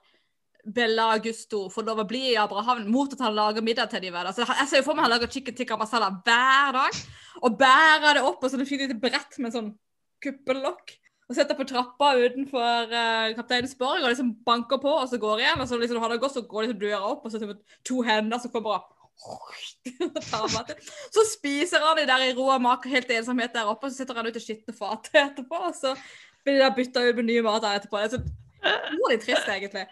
Bella 0.68 1.06
Augusto 1.14 1.70
få 1.72 1.80
lov 1.86 2.02
å 2.02 2.08
bli 2.08 2.34
i 2.34 2.36
Abrahavn 2.36 2.90
mot 2.92 3.12
at 3.14 3.22
han 3.24 3.32
lager 3.36 3.64
middag 3.64 3.88
til 3.88 4.02
dem. 4.04 4.12
hver 4.12 4.28
dag. 4.28 4.34
Så 4.36 4.44
jeg 4.44 4.68
ser 4.68 4.82
jo 4.82 4.88
for 4.90 4.98
meg 4.98 5.06
han 5.06 5.14
lager 5.16 5.32
chicken 5.32 5.56
tikka 5.56 5.78
masala 5.80 6.10
hver 6.12 6.72
dag, 6.76 6.98
og 7.40 7.56
bærer 7.56 8.18
det 8.18 8.26
opp 8.28 8.42
på 8.42 8.50
sånn 8.52 8.66
fint 8.68 8.84
lite 8.84 8.98
brett 9.00 9.38
med 9.38 9.54
sånn 9.56 9.72
kuppellokk. 10.24 10.94
Og 11.28 11.36
setter 11.36 11.56
på 11.58 11.66
trappa 11.68 12.14
utenfor 12.16 12.88
uh, 12.88 13.34
kapteinens 13.36 13.74
borg 13.76 14.00
og 14.00 14.08
liksom 14.08 14.30
banker 14.46 14.80
på, 14.80 14.94
og 15.02 15.10
så 15.10 15.18
går 15.20 15.42
igjen. 15.42 15.60
Og 15.60 15.68
så 15.68 15.76
liksom, 15.76 15.98
når 15.98 16.14
det 16.14 16.16
har 16.16 16.22
gått, 16.22 16.36
så 16.38 16.44
går 16.48 16.64
liksom 16.64 16.78
døra 16.80 17.10
opp, 17.10 17.26
og 17.26 17.32
så 17.32 17.40
det 17.42 17.58
to 17.84 18.00
hender 18.06 18.40
som 18.40 18.54
kommer 18.54 18.78
og. 18.78 18.94
Så 21.14 21.24
spiser 21.26 21.82
han 21.82 21.96
de 21.98 22.04
der 22.06 22.22
i 22.28 22.34
ro 22.36 22.44
og 22.54 22.62
mak, 22.62 22.84
og 22.86 22.92
helt 22.92 23.10
ensomhet 23.10 23.50
der 23.50 23.66
oppe, 23.66 23.88
og 23.88 23.90
så 23.90 24.04
sitter 24.04 24.14
han 24.14 24.28
ute 24.30 24.38
i 24.38 24.44
skitne 24.44 24.74
fat 24.76 25.08
etterpå, 25.10 25.58
og 25.58 25.74
så 25.74 25.96
blir 26.46 26.54
de 26.54 26.60
da 26.62 26.68
bytta 26.76 27.02
ut 27.02 27.18
med 27.18 27.26
nye 27.26 27.42
mat 27.42 27.64
der 27.64 27.80
etterpå. 27.80 27.98
Det 27.98 28.06
er 28.06 28.12
så 28.14 28.20
utrolig 28.76 29.18
trist, 29.24 29.50
egentlig. 29.50 29.88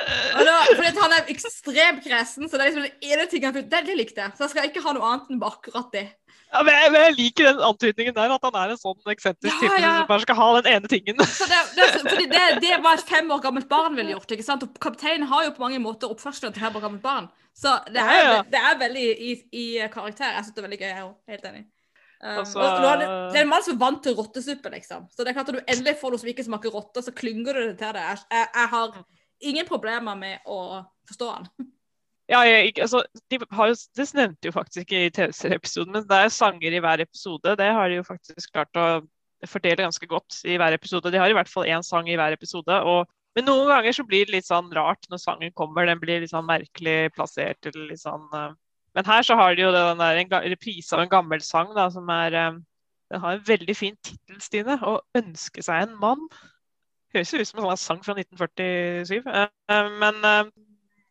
Da, 0.00 0.56
fordi 0.74 0.90
han 0.96 1.14
er 1.14 1.30
ekstremt 1.30 2.02
kresen, 2.04 2.48
så 2.48 2.56
det 2.56 2.64
er 2.64 2.70
liksom 2.70 2.86
det 2.86 3.12
ene 3.12 3.26
ting 3.30 3.46
han 3.46 3.54
det, 3.56 3.96
likte 3.98 4.24
jeg. 4.24 4.34
Så 4.36 4.46
jeg 4.46 4.54
skal 4.54 4.70
ikke 4.70 4.84
ha 4.84 4.94
noe 4.96 5.10
annet 5.12 5.30
enn 5.30 5.42
akkurat 5.44 5.90
det. 5.94 6.06
Ja, 6.50 6.62
men, 6.66 6.74
jeg, 6.74 6.90
men 6.92 7.04
jeg 7.06 7.14
liker 7.14 7.46
den 7.46 7.60
antydningen 7.62 8.14
der, 8.16 8.32
at 8.34 8.46
han 8.48 8.56
er 8.58 8.72
en 8.74 8.78
sånn 8.80 9.12
eksentrisk 9.12 9.54
Ja, 9.54 9.60
type 9.62 9.80
ja. 9.82 9.90
som 10.00 10.08
bare 10.08 10.24
skal 10.24 10.38
ha 10.40 10.46
den 10.58 10.68
ene 10.72 10.88
tingen. 10.90 11.20
Så 11.38 11.46
det, 11.46 11.60
det, 11.76 11.84
fordi 12.02 12.26
det, 12.32 12.40
det 12.64 12.78
var 12.82 12.98
et 12.98 13.04
fem 13.06 13.30
år 13.30 13.42
gammelt 13.44 13.68
barn 13.70 13.94
ville 13.98 14.16
gjort. 14.16 14.34
ikke 14.34 14.46
sant? 14.46 14.64
Og 14.66 14.80
kapteinen 14.82 15.28
har 15.30 15.44
jo 15.46 15.52
på 15.54 15.62
mange 15.62 15.78
måter 15.82 16.10
oppførselen 16.10 16.56
til 16.56 16.64
fem 16.64 16.78
år 16.80 16.86
gammelt 16.88 17.04
barn. 17.04 17.28
Så 17.54 17.76
det 17.86 18.02
er, 18.02 18.18
Ja, 18.24 18.42
det 18.50 18.62
er 18.66 18.78
veldig 18.82 19.06
i, 19.28 19.36
i 19.62 19.66
karakter. 19.94 20.34
Jeg 20.34 20.44
syns 20.48 20.56
det 20.56 20.64
er 20.64 20.68
veldig 20.68 20.80
gøy. 20.82 20.88
Jeg 20.90 21.06
òg. 21.06 21.14
helt 21.34 21.46
enig. 21.52 21.64
Um, 22.20 22.36
Altså- 22.42 22.60
det, 23.00 23.06
det 23.32 23.38
er 23.38 23.44
en 23.46 23.48
mann 23.54 23.62
som 23.64 23.76
er 23.78 23.80
vant 23.86 24.02
til 24.04 24.14
rottesuppe, 24.18 24.70
liksom. 24.74 25.06
Så 25.14 25.22
det 25.24 25.30
er 25.30 25.38
klart 25.38 25.48
at 25.48 25.56
du 25.56 25.62
endelig 25.64 25.96
får 26.02 26.12
noe 26.12 26.20
som 26.20 26.28
ikke 26.34 26.44
smaker 26.50 26.74
rotte, 26.74 27.02
så 27.06 27.14
klynger 27.16 27.54
du 27.56 27.62
det 27.70 27.76
til 27.80 27.94
det. 27.96 28.02
Jeg, 28.10 28.18
jeg, 28.34 28.48
jeg 28.58 28.68
har 28.74 28.98
ingen 29.40 29.66
problemer 29.70 30.18
med 30.18 30.50
å 30.50 30.58
forstå 31.08 31.30
han. 31.30 31.48
Ja, 32.30 32.44
jeg, 32.46 32.76
altså, 32.78 33.02
de 33.30 33.38
har 33.50 33.72
det 33.74 34.04
nevnte 34.14 34.46
jo 34.46 34.52
faktisk 34.54 34.84
ikke 34.84 35.06
i 35.06 35.14
TV-serieepisoden, 35.14 35.96
men 35.96 36.04
det 36.06 36.18
er 36.18 36.28
sanger 36.30 36.76
i 36.76 36.82
hver 36.82 37.02
episode. 37.02 37.56
Det 37.58 37.66
har 37.74 37.88
de 37.90 37.96
jo 37.98 38.04
faktisk 38.06 38.52
klart 38.52 38.78
å 38.78 38.84
fordele 39.50 39.82
ganske 39.82 40.06
godt 40.06 40.36
i 40.46 40.54
hver 40.60 40.76
episode. 40.76 41.10
De 41.10 41.18
har 41.18 41.32
i 41.32 41.34
hvert 41.34 41.50
fall 41.50 41.66
én 41.66 41.82
sang 41.82 42.06
i 42.06 42.14
hver 42.20 42.36
episode. 42.36 42.76
Og, 42.86 43.10
men 43.34 43.48
noen 43.48 43.66
ganger 43.72 43.96
så 43.96 44.06
blir 44.06 44.28
det 44.28 44.36
litt 44.36 44.46
sånn 44.46 44.70
rart 44.76 45.10
når 45.10 45.22
sangen 45.24 45.54
kommer. 45.58 45.88
Den 45.90 45.98
blir 46.02 46.22
litt 46.22 46.30
sånn 46.30 46.46
merkelig 46.46 47.10
plassert. 47.16 47.66
Eller 47.66 47.90
litt 47.90 48.04
sånn, 48.04 48.28
uh, 48.30 48.54
Men 48.94 49.10
her 49.10 49.26
så 49.26 49.34
har 49.38 49.58
de 49.58 49.66
jo 49.66 49.74
den 49.74 49.98
der, 49.98 50.22
en 50.22 50.54
reprise 50.54 50.94
av 50.94 51.02
en 51.02 51.10
gammel 51.10 51.42
sang 51.42 51.74
da, 51.74 51.88
som 51.90 52.08
er 52.10 52.34
eh, 52.34 52.62
Den 53.10 53.20
har 53.22 53.36
en 53.36 53.44
veldig 53.46 53.74
fin 53.74 53.96
tittel, 54.06 54.38
Stine. 54.38 54.78
'Å 54.78 55.00
ønske 55.18 55.62
seg 55.66 55.82
en 55.82 55.98
mann'. 55.98 56.26
Høres 57.14 57.34
ut 57.34 57.48
som 57.48 57.58
en 57.58 57.70
sånn 57.70 57.84
sang 57.84 58.02
fra 58.06 58.14
1947. 58.14 59.26
Uh, 59.26 59.46
uh, 59.70 59.88
Men 59.98 60.22
eh, 60.22 60.50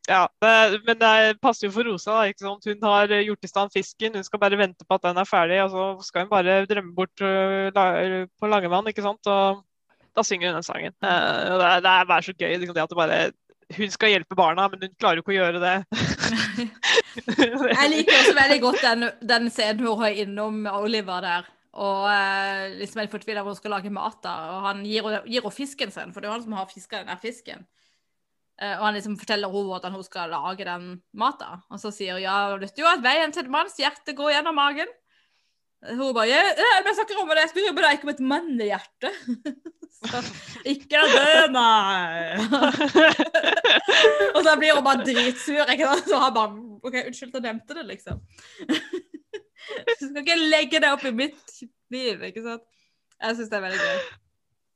ja, 0.09 0.23
men 0.41 0.97
det 0.97 1.37
passer 1.43 1.67
jo 1.67 1.73
for 1.75 1.85
Rosa. 1.85 2.15
da, 2.17 2.29
ikke 2.31 2.45
sant? 2.45 2.65
Hun 2.65 2.85
har 2.89 3.11
gjort 3.21 3.45
i 3.45 3.49
stand 3.51 3.73
fisken, 3.73 4.15
hun 4.17 4.25
skal 4.25 4.41
bare 4.41 4.57
vente 4.59 4.87
på 4.87 4.97
at 4.97 5.05
den 5.05 5.21
er 5.21 5.29
ferdig. 5.29 5.59
og 5.63 5.71
Så 5.73 6.07
skal 6.07 6.25
hun 6.25 6.31
bare 6.31 6.63
drømme 6.69 6.95
bort 6.97 7.21
øh, 7.21 7.69
la- 7.75 8.25
på 8.39 8.49
Langevann, 8.49 8.89
ikke 8.89 9.05
sant. 9.05 9.29
Og 9.29 9.61
da 10.17 10.25
synger 10.25 10.49
hun 10.49 10.57
den 10.59 10.65
sangen. 10.65 10.95
Eh, 11.03 11.53
og 11.53 11.61
det, 11.61 11.93
er, 11.93 12.09
bare 12.09 12.25
så 12.25 12.33
gøy 12.33 12.57
liksom, 12.57 12.75
det 12.75 12.83
at 12.83 12.89
det 12.89 12.99
bare 12.99 13.21
Hun 13.77 13.91
skal 13.93 14.09
hjelpe 14.09 14.33
barna, 14.35 14.65
men 14.67 14.81
hun 14.81 14.95
klarer 14.97 15.19
jo 15.19 15.21
ikke 15.21 15.35
å 15.35 15.39
gjøre 15.43 15.59
det. 15.61 15.75
Jeg 17.77 17.89
liker 17.93 18.15
også 18.17 18.33
veldig 18.33 18.61
godt 18.63 18.81
den, 18.81 19.09
den 19.29 19.49
scenen 19.53 19.85
hvor 19.85 19.99
hun 19.99 20.07
er 20.07 20.21
innom 20.23 20.63
Oliver 20.73 21.21
der. 21.21 21.49
Og 21.77 22.07
eh, 22.09 22.79
liksom 22.79 23.03
er 23.03 23.11
fortvila 23.11 23.43
hvor 23.45 23.53
hun 23.53 23.59
skal 23.61 23.75
lage 23.77 23.93
mat. 23.93 24.17
da, 24.23 24.33
og 24.55 24.63
Han 24.71 24.81
gir 24.89 25.05
henne 25.05 25.51
fisken 25.53 25.93
sin, 25.93 26.15
for 26.15 26.19
det 26.19 26.25
er 26.27 26.33
jo 26.33 26.39
han 26.39 26.47
som 26.47 26.57
har 26.57 26.71
fiska 26.73 27.03
den 27.03 27.13
der 27.13 27.21
fisken. 27.21 27.67
Eh, 28.59 28.75
og 28.75 28.87
han 28.89 28.97
liksom 28.97 29.15
forteller 29.19 29.51
henne 29.51 29.71
hvordan 29.71 29.95
hun 29.95 30.05
skal 30.05 30.33
lage 30.33 30.67
den 30.67 30.87
maten. 31.15 31.61
Og 31.71 31.79
så 31.81 31.93
sier 31.95 32.17
hun 32.17 32.25
ja, 32.25 32.39
vet 32.59 32.75
du 32.75 32.83
at 32.87 33.03
veien 33.03 33.31
til 33.35 33.45
et 33.45 33.53
manns 33.53 33.77
hjerte 33.79 34.15
går 34.17 34.35
gjennom 34.35 34.57
magen. 34.59 34.91
Hun 35.79 36.11
bare 36.11 36.27
ja, 36.27 36.39
jeg 36.59 36.95
snakker 36.97 37.21
om 37.21 37.29
det, 37.31 37.45
jeg 37.45 37.51
spør 37.53 37.75
bare 37.77 37.93
ikke 37.95 38.09
om 38.09 38.11
et 38.11 38.25
mannehjerte. 38.33 39.13
ikke 40.73 41.03
det, 41.13 41.45
nei. 41.53 42.35
og 44.35 44.41
så 44.43 44.57
blir 44.59 44.75
hun 44.75 44.83
bare 44.83 45.05
dritsur. 45.07 45.63
ikke 45.71 45.87
sant? 45.93 46.09
Så 46.11 46.19
han 46.19 46.35
bare 46.35 46.65
OK, 46.83 46.97
unnskyld 47.05 47.39
jeg 47.39 47.45
nevnte 47.47 47.79
det, 47.79 47.87
liksom. 47.93 48.19
Du 49.69 49.91
skal 50.01 50.23
ikke 50.23 50.35
legge 50.49 50.79
det 50.81 50.89
opp 50.89 51.03
i 51.05 51.11
mitt 51.13 51.59
liv, 51.93 52.23
ikke 52.25 52.41
sant? 52.41 52.63
Jeg 53.19 53.35
syns 53.37 53.51
det 53.51 53.57
er 53.57 53.65
veldig 53.67 53.79
gøy. 53.83 54.07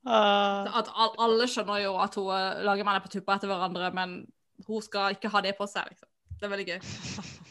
Ah, 0.05 0.67
At 0.79 0.89
al- 0.91 1.15
alle 1.23 1.47
skjønner 1.47 1.79
jo 1.85 1.93
at 2.03 2.15
hun 2.19 2.31
eh, 2.35 2.63
lager 2.67 2.87
mann 2.87 3.01
på 3.03 3.11
tuppa 3.13 3.37
etter 3.37 3.47
hverandre, 3.51 3.91
men 3.95 4.15
hun 4.67 4.83
skal 4.83 5.15
ikke 5.15 5.31
ha 5.31 5.41
det 5.45 5.55
på 5.57 5.67
seg, 5.69 5.87
liksom. 5.93 6.09
Det 6.39 6.47
er 6.47 6.51
veldig 6.51 6.69
gøy. 6.73 6.79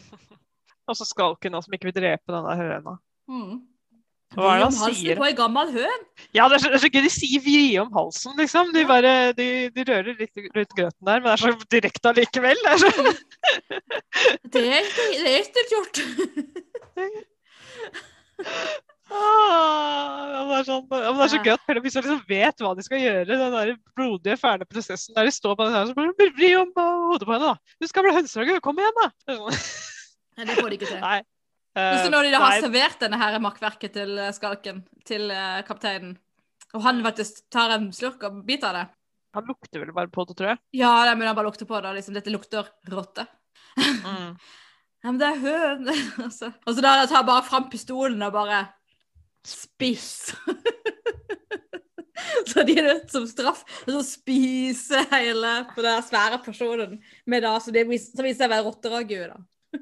og 0.88 0.98
så 0.98 1.06
skalken 1.08 1.56
også, 1.56 1.70
som 1.70 1.76
ikke 1.78 1.88
vil 1.88 1.96
drepe 2.02 2.34
den 2.34 2.48
der 2.48 2.60
høna. 2.60 2.98
Mm. 3.30 3.54
Hva 4.32 4.48
er 4.48 4.62
det 4.62 4.64
han 4.64 4.76
halsen 4.80 4.94
sier? 4.96 5.18
på 5.20 5.26
en 5.28 5.36
gammel 5.36 5.72
høn. 5.74 6.04
Ja, 6.32 6.46
det 6.48 6.56
er, 6.56 6.62
så, 6.64 6.68
det 6.72 6.78
er 6.78 6.84
så 6.84 6.90
gøy. 6.92 7.02
De 7.04 7.12
sier 7.12 7.42
'vri 7.44 7.64
om 7.82 7.90
halsen', 7.92 8.36
liksom. 8.40 8.72
De, 8.76 8.84
bare, 8.88 9.12
de, 9.36 9.48
de 9.74 9.84
rører 9.88 10.16
litt 10.16 10.36
rundt 10.56 10.72
grøten 10.76 11.08
der, 11.08 11.20
men 11.20 11.28
det 11.28 11.34
er 11.34 11.42
så 11.42 11.68
direkte 11.72 12.12
allikevel. 12.12 12.62
Det 12.64 12.72
er 12.72 12.78
så... 12.84 12.88
Det 14.52 14.62
er 14.68 14.84
det 15.24 15.60
er 15.60 15.68
gjort. 15.72 15.96
Ah, 19.12 20.46
det 20.48 20.56
er, 20.58 20.64
sånn, 20.66 20.86
det 20.88 21.00
er 21.10 21.32
så 21.32 21.40
gøy 21.42 21.52
at 21.54 21.80
hvis 21.84 21.96
jeg 21.98 22.06
liksom 22.06 22.22
vet 22.28 22.64
hva 22.64 22.72
de 22.78 22.86
skal 22.86 23.02
gjøre. 23.02 23.26
Den 23.28 23.56
der 23.56 23.74
blodige, 23.98 24.38
fæle 24.40 24.68
prosessen 24.68 25.18
der 25.18 25.28
de 25.28 25.34
står 25.34 25.58
på 25.58 25.68
den 25.68 25.76
her, 25.76 25.90
så 25.90 25.98
bare 25.98 26.30
vri 26.38 26.54
om 26.60 26.72
på 26.74 26.86
hodet 27.10 27.28
på 27.28 27.36
henne, 27.36 27.52
da. 27.52 27.76
Du 27.82 27.90
skal 27.90 28.06
bli 28.06 28.16
hønsehager, 28.16 28.62
kom 28.64 28.80
igjen, 28.80 28.98
da! 28.98 29.10
Sånn. 29.28 29.60
Nei, 30.38 30.48
det 30.48 30.56
får 30.58 30.72
de 30.72 30.80
ikke 30.80 30.90
til. 30.90 31.04
Nei. 31.04 31.20
Uh, 31.72 32.02
når 32.12 32.26
de 32.26 32.32
da 32.34 32.40
har 32.42 32.50
nei, 32.52 32.64
servert 32.66 32.98
denne 33.00 33.16
her 33.16 33.38
makkverket 33.40 33.94
til 33.94 34.18
eh, 34.20 34.32
skalken, 34.36 34.82
til 35.08 35.30
uh, 35.32 35.62
kapteinen, 35.64 36.18
og 36.76 36.82
han 36.84 37.00
faktisk 37.04 37.46
tar 37.52 37.72
en 37.78 37.86
slurk 37.96 38.20
og 38.28 38.42
biter 38.44 38.68
av 38.68 38.76
det 38.76 38.82
han 39.32 39.48
lukter 39.48 39.80
vel 39.80 39.94
bare 39.96 40.10
på 40.12 40.24
det, 40.28 40.36
tror 40.36 40.50
jeg. 40.52 40.60
Ja, 40.82 40.90
det 41.08 41.16
men 41.16 41.30
han 41.30 41.36
bare 41.36 41.48
lukter 41.48 41.68
på 41.68 41.80
det, 41.80 41.94
liksom, 41.96 42.16
dette 42.16 42.32
lukter 42.34 42.68
rotte. 42.92 43.26
Mm. 43.78 44.36
Ja, 45.02 45.10
men 45.10 45.16
det 45.18 45.26
er 45.26 45.38
høn. 45.42 45.88
Og 46.62 46.74
så 46.76 46.82
da 46.84 46.92
tar 47.08 47.16
han 47.16 47.24
bare 47.26 47.42
fram 47.42 47.64
pistolen 47.72 48.20
og 48.22 48.36
bare 48.36 48.60
Spis! 49.46 50.34
så 52.50 52.62
de 52.66 52.76
er 52.78 52.86
nødt 52.86 53.12
som 53.12 53.26
straff 53.26 53.62
til 53.84 53.98
å 53.98 54.04
spise 54.06 55.02
hele 55.12 55.54
på 55.74 55.84
den 55.84 56.04
svære 56.06 56.38
porsjonen 56.44 56.98
med 57.26 57.44
det 57.44 57.86
vis- 57.88 58.12
viser 58.14 58.44
seg 58.44 58.48
å 58.48 58.52
være 58.54 58.66
rotteragu, 58.68 59.18
da. 59.32 59.40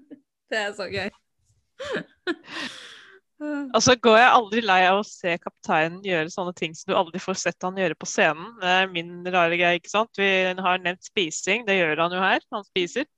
det 0.50 0.62
er 0.64 0.73
så 0.76 0.88
gøy. 0.90 1.11
Altså 3.40 3.95
går 3.97 4.19
jeg 4.21 4.33
aldri 4.37 4.61
lei 4.61 4.83
av 4.85 4.99
å 5.00 5.07
se 5.07 5.33
kapteinen 5.40 6.02
gjøre 6.05 6.33
sånne 6.33 6.52
ting 6.59 6.75
som 6.76 6.90
du 6.90 6.97
aldri 6.99 7.21
får 7.23 7.38
sett 7.40 7.64
han 7.64 7.79
gjøre 7.81 7.97
på 7.97 8.09
scenen. 8.09 8.50
Det 8.61 8.75
er 8.83 8.90
min 8.93 9.14
rare 9.25 9.57
greie, 9.57 9.79
ikke 9.81 9.93
sant. 9.93 10.12
Vi 10.21 10.29
har 10.61 10.83
nevnt 10.85 11.09
spising, 11.09 11.64
det 11.64 11.79
gjør 11.79 12.05
han 12.05 12.17
jo 12.17 12.21
her. 12.21 12.45
Han 12.52 12.67
spiser. 12.69 13.09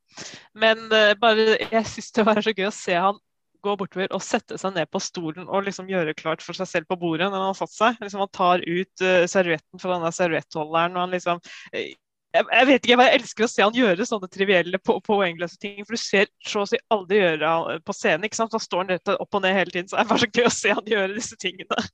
Men 0.54 0.84
uh, 0.92 1.10
bare, 1.18 1.56
jeg 1.58 1.90
syns 1.90 2.12
det 2.14 2.26
var 2.28 2.42
så 2.44 2.54
gøy 2.54 2.68
å 2.68 2.76
se 2.76 2.94
han 2.94 3.18
gå 3.62 3.74
bortover 3.78 4.12
og 4.16 4.22
sette 4.24 4.58
seg 4.60 4.74
ned 4.76 4.90
på 4.92 5.00
stolen 5.02 5.48
og 5.48 5.66
liksom 5.66 5.90
gjøre 5.90 6.16
klart 6.18 6.44
for 6.44 6.58
seg 6.58 6.68
selv 6.70 6.90
på 6.90 6.98
bordet 7.00 7.28
når 7.28 7.38
han 7.38 7.50
har 7.50 7.58
satt 7.58 7.74
seg. 7.74 7.98
Liksom 8.02 8.24
Han 8.24 8.32
tar 8.34 8.64
ut 8.66 9.04
uh, 9.04 9.24
servietten 9.30 9.82
fra 9.82 9.96
denne 9.96 10.12
serviettholderen 10.14 10.96
og 10.96 11.04
han 11.04 11.14
liksom 11.16 11.42
eh, 11.72 11.94
jeg, 12.32 12.46
jeg 12.48 12.68
vet 12.68 12.86
ikke, 12.86 12.96
jeg 12.96 13.18
elsker 13.18 13.44
å 13.44 13.50
se 13.52 13.64
han 13.64 13.76
gjøre 13.76 14.06
sånne 14.08 14.28
trivielle 14.32 14.78
på, 14.80 14.96
poengløse 15.04 15.58
ting. 15.60 15.82
For 15.84 15.96
du 15.96 16.00
ser 16.00 16.30
så 16.48 16.62
å 16.62 16.68
si 16.68 16.80
aldri 16.94 17.20
gjøre 17.20 17.50
han 17.50 17.84
på 17.84 17.96
scenen. 17.96 18.24
ikke 18.24 18.38
sant? 18.38 18.54
Da 18.54 18.60
står 18.62 18.80
han 18.82 18.92
rett 18.94 19.12
opp 19.12 19.36
og 19.36 19.44
ned 19.44 19.52
hele 19.56 19.74
tiden. 19.74 19.90
Så 19.90 19.98
det 19.98 20.04
er 20.04 20.10
bare 20.14 20.24
så 20.24 20.30
gøy 20.32 20.48
å 20.48 20.54
se 20.56 20.72
han 20.72 20.88
gjøre 20.94 21.18
disse 21.18 21.38
tingene. 21.40 21.82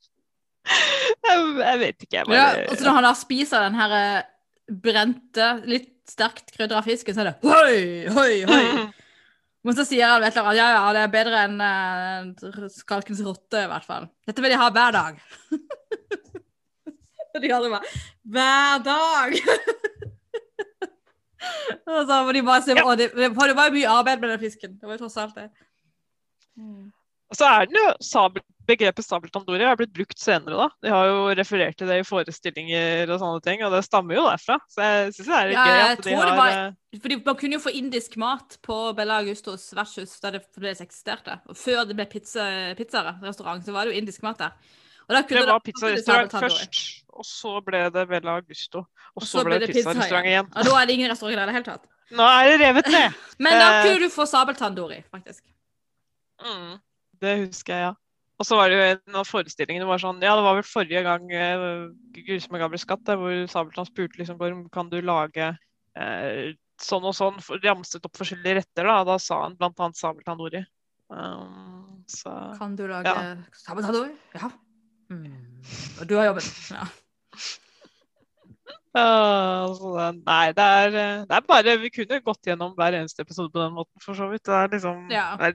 Jeg, 1.19 1.39
jeg 1.57 1.79
vet 1.81 2.03
ikke, 2.03 2.17
jeg 2.19 2.35
Ja, 2.35 2.43
og 2.69 2.77
så 2.77 2.85
når 2.85 2.95
han 2.99 3.05
da 3.07 3.11
spiser 3.17 3.63
den 3.63 3.77
her 3.79 3.93
eh, 3.95 4.27
brente, 4.83 5.47
litt 5.67 5.89
sterkt 6.09 6.51
krydra 6.53 6.81
fisken, 6.85 7.15
så 7.15 7.23
er 7.23 7.29
det 7.31 7.49
hoi, 7.49 8.09
hoi, 8.13 8.33
hoi. 8.49 8.85
Men 9.67 9.75
så 9.75 9.83
sier 9.83 10.07
han 10.07 10.23
at 10.23 10.35
ja, 10.55 10.55
ja, 10.55 10.91
det 10.95 11.01
er 11.03 11.09
bedre 11.11 11.39
enn 11.47 11.57
uh, 11.59 12.67
skalkens 12.71 13.19
rotte, 13.25 13.65
i 13.65 13.67
hvert 13.67 13.83
fall. 13.87 14.05
Dette 14.27 14.41
vil 14.43 14.53
de 14.53 14.59
ha 14.61 14.69
hver 14.71 14.91
dag. 14.95 15.19
Og 17.29 17.41
de 17.43 17.49
andre 17.53 17.69
bare 17.69 17.85
Hver 18.35 18.79
dag! 18.85 19.35
Og 21.89 22.05
så 22.07 22.17
må 22.25 22.33
de 22.35 22.41
bare 22.45 22.63
se 22.65 22.75
Ja. 22.75 22.95
det, 22.99 23.09
det 23.15 23.29
var 23.37 23.69
jo 23.69 23.75
mye 23.75 23.91
arbeid 23.91 24.21
med 24.21 24.29
den 24.33 24.41
fisken. 24.41 24.77
Det 24.79 24.87
var 24.87 24.97
jo 24.97 25.03
tross 25.03 25.17
alt 25.21 25.35
det. 25.37 25.47
Og 27.29 27.37
så 27.37 27.45
er 27.45 27.69
den 27.69 27.77
jo 27.79 27.87
sabel, 28.03 28.43
Begrepet 28.69 29.05
sabeltanndori 29.07 29.65
har 29.65 29.75
blitt 29.79 29.93
brukt 29.95 30.19
senere. 30.21 30.55
da. 30.59 30.67
De 30.85 30.91
har 30.93 31.07
jo 31.09 31.21
referert 31.39 31.77
til 31.79 31.89
det 31.89 31.97
i 32.03 32.05
forestillinger 32.07 33.09
og 33.09 33.19
sånne 33.23 33.41
ting, 33.45 33.63
og 33.65 33.73
det 33.73 33.83
stammer 33.87 34.15
jo 34.19 34.25
derfra. 34.27 34.59
Så 34.69 34.83
jeg 34.85 35.13
syns 35.17 35.29
det 35.31 35.39
er 35.39 35.51
Ja, 35.55 35.63
gøy 35.65 35.79
at 35.91 36.03
de 36.03 36.09
det 36.09 36.17
har 36.19 36.35
var- 36.37 36.57
eh, 36.69 36.99
Fordi 37.01 37.15
Man 37.25 37.35
kunne 37.35 37.53
jo 37.53 37.59
få 37.59 37.71
indisk 37.73 38.17
mat 38.17 38.57
på 38.65 38.95
Bella 38.95 39.19
Augustos 39.21 39.73
versus 39.73 40.19
da 40.19 40.31
det 40.31 40.43
fremdeles 40.53 40.81
eksisterte. 40.81 41.39
Og 41.49 41.55
før 41.55 41.85
det 41.87 41.95
ble 41.95 42.05
pizza, 42.05 42.73
pizzarestaurant, 42.77 43.63
så 43.65 43.71
var 43.73 43.85
det 43.85 43.93
jo 43.95 44.01
indisk 44.01 44.23
mat 44.23 44.37
der. 44.37 44.51
Det 45.09 45.45
var 45.47 45.59
pizzarestaurant 45.65 46.31
først, 46.31 47.03
og 47.13 47.25
så 47.25 47.59
ble 47.65 47.89
det 47.89 48.07
Bella 48.09 48.35
Augusto. 48.37 48.79
Og 49.15 49.21
Og 49.21 49.23
så 49.23 49.43
ble 49.43 49.59
det 49.59 49.69
pizzarestaurant 49.73 50.25
igjen. 50.25 50.45
Og 50.55 50.65
da 50.65 50.75
er 50.81 50.85
det 50.85 50.93
ingen 50.93 51.09
restaurant 51.09 51.35
der 51.35 51.43
i 51.43 51.45
det 51.47 51.55
hele 51.55 51.65
tatt. 51.65 51.85
Nå 52.11 52.23
er 52.25 52.45
det 52.57 52.59
revet 52.61 52.87
ned! 52.89 53.13
Men 53.39 53.53
da 53.53 53.69
Eh. 53.69 53.83
kunne 53.85 53.99
du 53.99 54.09
få 54.09 54.25
sabeltanndori, 54.29 55.03
faktisk. 55.13 55.41
Mm, 56.45 56.79
det 57.21 57.33
husker 57.47 57.73
jeg, 57.73 57.81
ja. 57.89 57.93
Og 58.39 58.47
så 58.47 58.55
var 58.55 58.69
det 58.71 58.77
jo 58.77 58.83
en 58.87 59.19
av 59.19 59.27
forestillingene 59.27 59.87
var 59.89 59.99
sånn 59.99 60.21
Ja, 60.23 60.35
det 60.39 60.45
var 60.45 60.55
vel 60.55 60.63
forrige 60.67 61.01
gang 61.03 61.25
uh, 61.27 61.89
Grusomme 62.15 62.61
gamle 62.61 62.79
skatt, 62.79 63.03
hvor 63.19 63.35
Sabeltann 63.51 63.89
spurte 63.89 64.21
liksom 64.21 64.39
Gorm, 64.39 64.61
kan 64.71 64.89
du 64.91 65.01
lage 65.03 65.49
uh, 65.99 66.53
sånn 66.79 67.03
og 67.03 67.15
sånn, 67.17 67.39
ramset 67.65 68.05
opp 68.07 68.15
forskjellige 68.15 68.61
retter, 68.61 68.87
da. 68.87 69.01
Da 69.03 69.17
sa 69.19 69.41
han 69.43 69.57
blant 69.59 69.79
annet 69.83 69.99
sabeltanndori. 69.99 70.61
Um, 71.11 72.05
så 72.07 72.31
Kan 72.59 72.77
du 72.79 72.85
lage 72.87 73.11
Ja. 73.11 73.35
sabeltanndori? 73.65 74.13
Ja. 74.37 74.47
Mm. 75.11 75.33
Og 75.99 76.07
du 76.07 76.15
har 76.15 76.29
jobben. 76.31 76.47
Ja. 76.71 76.87
Uh, 78.89 79.69
det- 79.69 80.23
nei, 80.25 80.51
det 80.57 80.63
er, 80.65 80.87
eh, 80.97 81.25
det 81.29 81.35
er 81.37 81.41
bare 81.45 81.75
Vi 81.77 81.89
kunne 81.93 82.17
gått 82.25 82.41
gjennom 82.47 82.71
hver 82.73 82.95
eneste 82.97 83.21
episode 83.21 83.51
på 83.53 83.61
den 83.61 83.75
måten, 83.75 84.01
for 84.01 84.17
så 84.17 84.25
vidt. 84.31 84.43
Det 84.43 84.55
er 84.55 84.67
liksom 84.67 85.11
Ja. 85.11 85.35
det 85.37 85.45
er, 85.45 85.53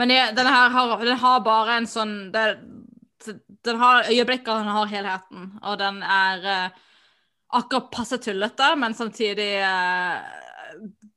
Men 0.00 0.10
jeg, 0.10 0.34
denne 0.36 0.52
her 0.54 0.72
har, 0.74 0.94
den 1.04 1.20
har 1.22 1.42
bare 1.46 1.78
en 1.78 1.86
sånn 1.86 2.14
det, 2.34 2.46
Den 3.64 3.78
har 3.80 4.08
øyeblikk 4.10 4.48
og 4.48 4.62
den 4.62 4.72
har 4.74 4.90
helheten. 4.90 5.52
Og 5.62 5.78
den 5.80 6.00
er 6.02 6.48
eh, 6.54 6.80
akkurat 7.54 7.92
passe 7.94 8.18
tullete, 8.22 8.72
men 8.80 8.96
samtidig 8.96 9.52
eh, 9.62 10.16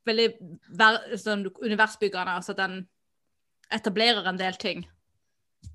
veldig 0.08 0.28
ver, 0.78 1.00
sånn 1.20 1.46
universbyggende. 1.50 2.38
Altså 2.38 2.54
den 2.58 2.80
etablerer 3.74 4.28
en 4.30 4.38
del 4.40 4.56
ting 4.60 4.86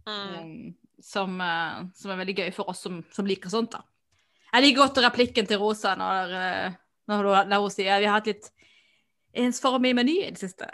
mm. 0.07 0.09
um, 0.09 0.73
som, 1.03 1.35
eh, 1.41 1.83
som 1.95 2.13
er 2.13 2.21
veldig 2.23 2.37
gøy 2.39 2.53
for 2.55 2.71
oss 2.73 2.85
som, 2.87 3.03
som 3.13 3.27
liker 3.29 3.53
sånt. 3.53 3.75
da. 3.75 3.83
Jeg 4.53 4.65
liker 4.65 4.83
godt 4.83 5.03
replikken 5.03 5.49
til 5.49 5.61
Rosa 5.61 5.95
når, 5.99 6.35
eh, 6.39 6.75
når, 7.11 7.31
når 7.51 7.65
hun 7.65 7.73
sier 7.73 8.01
vi 8.01 8.09
har 8.09 8.19
hatt 8.19 8.31
litt 8.31 8.51
ensformig 9.43 9.95
meny 9.97 10.19
i 10.23 10.31
det 10.33 10.41
siste. 10.41 10.69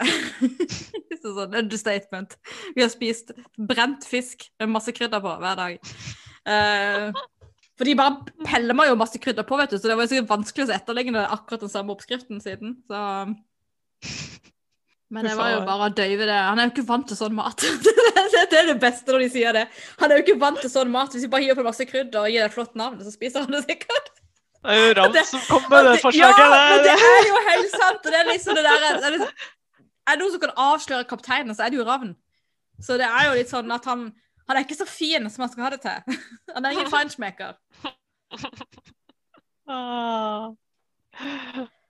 Det 1.20 1.30
er 1.30 1.36
sånn 1.36 1.58
understatement. 1.62 2.36
Vi 2.76 2.84
har 2.84 2.90
spist 2.92 3.34
brent 3.70 4.06
fisk 4.08 4.48
med 4.60 4.72
masse 4.72 4.94
krydder 4.96 5.22
på 5.24 5.34
hver 5.42 5.60
dag. 5.60 5.92
Eh, 6.50 7.20
for 7.80 7.88
de 7.88 7.96
bare 7.96 8.44
peller 8.44 8.76
meg 8.76 8.90
jo 8.90 8.98
masse 9.00 9.20
krydder 9.22 9.46
på, 9.48 9.56
vet 9.60 9.72
du, 9.72 9.78
så 9.80 9.88
det 9.88 9.96
var 9.96 10.08
sikkert 10.10 10.32
vanskelig 10.32 10.68
å 10.68 10.74
etterligne 10.76 11.24
akkurat 11.36 11.64
den 11.64 11.72
samme 11.72 11.94
oppskriften 11.94 12.42
siden. 12.44 12.78
Så 12.90 13.00
men 15.10 15.26
det 15.26 15.32
var 15.34 15.48
jo 15.50 15.62
bare 15.66 15.88
å 15.88 15.94
døyve 15.94 16.26
det. 16.28 16.36
Han 16.38 16.60
er 16.60 16.68
jo 16.68 16.70
ikke 16.70 16.86
vant 16.86 17.08
til 17.10 17.18
sånn 17.18 17.34
mat. 17.34 17.64
det 18.52 18.58
er 18.60 18.68
det 18.68 18.76
beste 18.82 19.10
når 19.10 19.24
de 19.24 19.30
sier 19.32 19.56
det. 19.56 19.64
Han 19.98 20.12
er 20.12 20.20
jo 20.20 20.24
ikke 20.26 20.38
vant 20.38 20.60
til 20.62 20.70
sånn 20.70 20.92
mat. 20.92 21.10
Hvis 21.16 21.24
vi 21.26 21.30
bare 21.32 21.42
hiver 21.42 21.58
på 21.58 21.66
masse 21.66 21.86
krydder 21.88 22.20
og 22.22 22.30
gir 22.30 22.44
det 22.44 22.50
et 22.52 22.54
flott 22.54 22.76
navn, 22.78 23.00
så 23.02 23.10
spiser 23.10 23.42
han 23.42 23.56
det 23.56 23.64
sikkert. 23.66 24.12
Det 24.60 24.76
er 24.76 24.84
jo 24.84 24.92
Rams 25.00 25.32
som 25.32 25.42
kom 25.48 25.66
med 25.72 25.88
det 25.88 26.12
Ja, 26.18 26.30
men 26.36 26.84
det 26.84 26.92
er 26.92 27.26
jo 27.26 27.40
helt 27.48 27.74
sant! 27.74 28.04
Og 28.04 28.12
det 28.12 28.20
er 28.20 28.28
liksom 28.28 28.58
det 28.58 28.64
der, 28.66 28.82
det 28.84 29.08
er, 29.08 29.14
liksom, 29.16 29.50
er 30.10 30.18
det 30.18 30.24
noen 30.24 30.34
som 30.34 30.42
kan 30.42 30.56
avsløre 30.66 31.08
kapteinen, 31.10 31.54
så 31.56 31.64
er 31.64 31.72
det 31.72 31.80
jo 31.80 31.86
Ravn. 31.88 32.12
Så 32.80 32.96
det 33.00 33.06
er 33.08 33.28
jo 33.28 33.36
litt 33.38 33.52
sånn 33.52 33.70
at 33.74 33.86
han 33.88 34.10
han 34.50 34.58
er 34.58 34.64
ikke 34.64 34.80
så 34.80 34.86
fin 34.88 35.28
som 35.30 35.44
han 35.44 35.50
skal 35.52 35.62
ha 35.62 35.68
det 35.70 35.78
til. 35.84 36.16
Han 36.56 36.64
er 36.66 36.74
ingen 36.74 36.90
feinschmecker. 36.90 37.54
Ah. 39.70 40.50